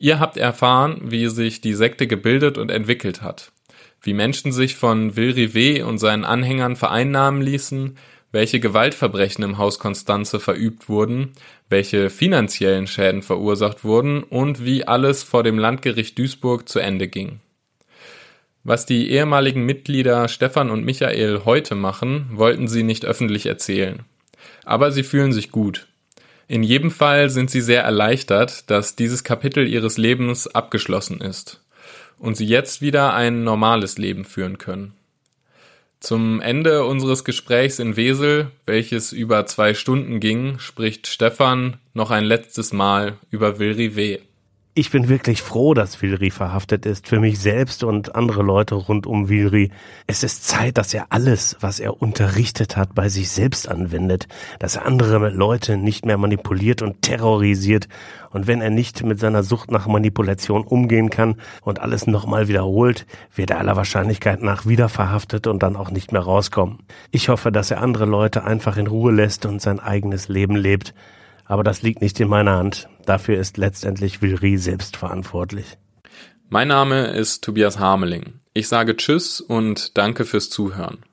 Ihr 0.03 0.19
habt 0.19 0.37
erfahren, 0.37 1.01
wie 1.01 1.29
sich 1.29 1.61
die 1.61 1.75
Sekte 1.75 2.09
gebildet 2.09 2.59
und 2.59 2.73
entwickelt 2.73 3.23
hat, 3.23 3.53
wie 4.01 4.15
Menschen 4.15 4.51
sich 4.51 4.75
von 4.75 5.15
Will 5.15 5.31
Rivet 5.31 5.85
und 5.85 5.99
seinen 5.99 6.25
Anhängern 6.25 6.75
vereinnahmen 6.75 7.41
ließen, 7.41 7.97
welche 8.33 8.59
Gewaltverbrechen 8.59 9.45
im 9.45 9.59
Haus 9.59 9.79
Konstanze 9.79 10.41
verübt 10.41 10.89
wurden, 10.89 11.31
welche 11.69 12.11
finanziellen 12.11 12.89
Schäden 12.89 13.23
verursacht 13.23 13.85
wurden 13.85 14.25
und 14.25 14.65
wie 14.65 14.85
alles 14.89 15.23
vor 15.23 15.45
dem 15.45 15.57
Landgericht 15.57 16.19
Duisburg 16.19 16.69
zu 16.69 16.81
Ende 16.81 17.07
ging. 17.07 17.39
Was 18.65 18.87
die 18.87 19.09
ehemaligen 19.09 19.65
Mitglieder 19.65 20.27
Stefan 20.27 20.71
und 20.71 20.85
Michael 20.85 21.43
heute 21.45 21.77
machen, 21.77 22.27
wollten 22.33 22.67
sie 22.67 22.83
nicht 22.83 23.05
öffentlich 23.05 23.47
erzählen. 23.47 24.01
Aber 24.65 24.91
sie 24.91 25.05
fühlen 25.05 25.33
sich 25.33 25.53
gut. 25.53 25.87
In 26.49 26.63
jedem 26.63 26.91
Fall 26.91 27.31
sind 27.31 27.51
sie 27.51 27.61
sehr 27.61 27.83
erleichtert, 27.83 28.71
dass 28.71 28.97
dieses 28.97 29.25
Kapitel 29.25 29.67
ihres 29.67 29.97
Lebens 29.97 30.47
abgeschlossen 30.47 31.21
ist 31.21 31.61
und 32.19 32.37
sie 32.37 32.47
jetzt 32.47 32.83
wieder 32.83 33.15
ein 33.15 33.45
normales 33.45 33.99
Leben 33.99 34.25
führen 34.25 34.59
können. 34.59 34.95
Zum 36.01 36.41
Ende 36.41 36.85
unseres 36.85 37.25
Gesprächs 37.25 37.79
in 37.79 37.97
Wesel, 37.97 38.51
welches 38.67 39.13
über 39.13 39.47
zwei 39.47 39.73
Stunden 39.73 40.19
ging, 40.19 40.59
spricht 40.59 41.07
Stefan 41.07 41.79
noch 41.95 42.11
ein 42.11 42.25
letztes 42.25 42.73
Mal 42.73 43.19
über 43.31 43.61
Wilri 43.61 43.95
W. 43.95 44.19
Ich 44.75 44.91
bin 44.91 45.11
wirklich 45.11 45.43
froh, 45.43 45.75
dass 45.75 46.01
Wilri 46.01 46.31
verhaftet 46.31 46.87
ist, 46.87 47.07
für 47.07 47.21
mich 47.21 47.39
selbst 47.39 47.85
und 47.85 48.15
andere 48.15 48.43
Leute 48.43 48.75
rund 48.75 49.07
um 49.07 49.29
Wilri. 49.29 49.71
Es 50.07 50.23
ist 50.23 50.49
Zeit, 50.49 50.79
dass 50.79 50.95
er 50.95 51.09
alles, 51.11 51.59
was 51.61 51.79
er 51.79 52.01
unterrichtet 52.01 52.75
hat, 52.79 52.95
bei 52.95 53.11
sich 53.11 53.29
selbst 53.29 53.69
anwendet, 53.69 54.29
dass 54.61 54.77
er 54.77 54.87
andere 54.87 55.29
Leute 55.29 55.77
nicht 55.77 56.07
mehr 56.07 56.17
manipuliert 56.17 56.81
und 56.81 57.03
terrorisiert. 57.03 57.87
Und 58.31 58.47
wenn 58.47 58.63
er 58.63 58.71
nicht 58.71 59.05
mit 59.05 59.21
seiner 59.21 59.43
Sucht 59.43 59.71
nach 59.71 59.87
Manipulation 59.87 60.65
umgehen 60.65 61.11
kann 61.11 61.35
und 61.61 61.81
alles 61.81 62.07
nochmal 62.07 62.49
wiederholt, 62.49 63.05
wird 63.35 63.51
er 63.51 63.59
aller 63.59 63.77
Wahrscheinlichkeit 63.77 64.41
nach 64.43 64.65
wieder 64.65 64.89
verhaftet 64.89 65.49
und 65.49 65.63
dann 65.63 65.77
auch 65.77 65.91
nicht 65.91 66.13
mehr 66.13 66.23
rauskommen. 66.23 66.79
Ich 67.11 67.29
hoffe, 67.29 67.53
dass 67.53 67.71
er 67.71 67.83
andere 67.83 68.07
Leute 68.07 68.45
einfach 68.45 68.79
in 68.79 68.87
Ruhe 68.87 69.13
lässt 69.13 69.45
und 69.45 69.61
sein 69.61 69.81
eigenes 69.81 70.29
Leben 70.29 70.57
lebt. 70.57 70.95
Aber 71.53 71.65
das 71.65 71.83
liegt 71.83 72.01
nicht 72.01 72.19
in 72.19 72.29
meiner 72.29 72.57
Hand. 72.57 72.89
Dafür 73.05 73.39
ist 73.39 73.59
letztendlich 73.59 74.23
Wilri 74.23 74.57
selbst 74.57 74.97
verantwortlich. 74.97 75.77
Mein 76.49 76.69
Name 76.69 77.09
ist 77.09 77.45
Tobias 77.45 77.79
Hameling. 77.79 78.41
Ich 78.55 78.69
sage 78.69 78.97
Tschüss 78.97 79.43
und 79.43 79.99
danke 79.99 80.25
fürs 80.25 80.49
Zuhören. 80.49 81.05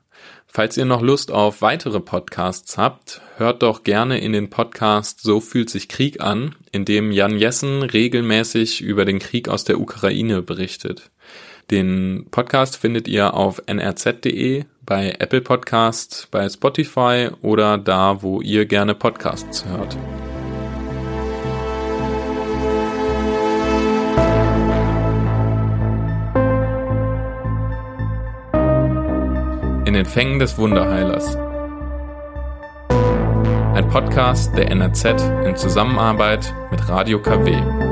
Falls 0.46 0.78
ihr 0.78 0.86
noch 0.86 1.02
Lust 1.02 1.30
auf 1.30 1.60
weitere 1.60 2.00
Podcasts 2.00 2.78
habt, 2.78 3.20
hört 3.36 3.62
doch 3.62 3.84
gerne 3.84 4.18
in 4.18 4.32
den 4.32 4.48
Podcast 4.48 5.20
So 5.20 5.40
fühlt 5.40 5.68
sich 5.68 5.90
Krieg 5.90 6.22
an, 6.22 6.54
in 6.72 6.86
dem 6.86 7.12
Jan 7.12 7.36
Jessen 7.36 7.82
regelmäßig 7.82 8.80
über 8.80 9.04
den 9.04 9.18
Krieg 9.18 9.46
aus 9.50 9.64
der 9.64 9.78
Ukraine 9.78 10.40
berichtet. 10.40 11.10
Den 11.70 12.28
Podcast 12.30 12.78
findet 12.78 13.08
ihr 13.08 13.34
auf 13.34 13.60
nrz.de, 13.66 14.64
bei 14.86 15.16
Apple 15.18 15.42
Podcast, 15.42 16.28
bei 16.30 16.48
Spotify 16.48 17.28
oder 17.42 17.76
da, 17.76 18.22
wo 18.22 18.40
ihr 18.40 18.64
gerne 18.64 18.94
Podcasts 18.94 19.66
hört. 19.66 19.98
In 29.90 29.94
den 29.94 30.06
Fängen 30.06 30.38
des 30.38 30.56
Wunderheilers. 30.56 31.34
Ein 33.74 33.88
Podcast 33.88 34.56
der 34.56 34.70
NRZ 34.70 35.04
in 35.44 35.56
Zusammenarbeit 35.56 36.54
mit 36.70 36.88
Radio 36.88 37.20
KW. 37.20 37.89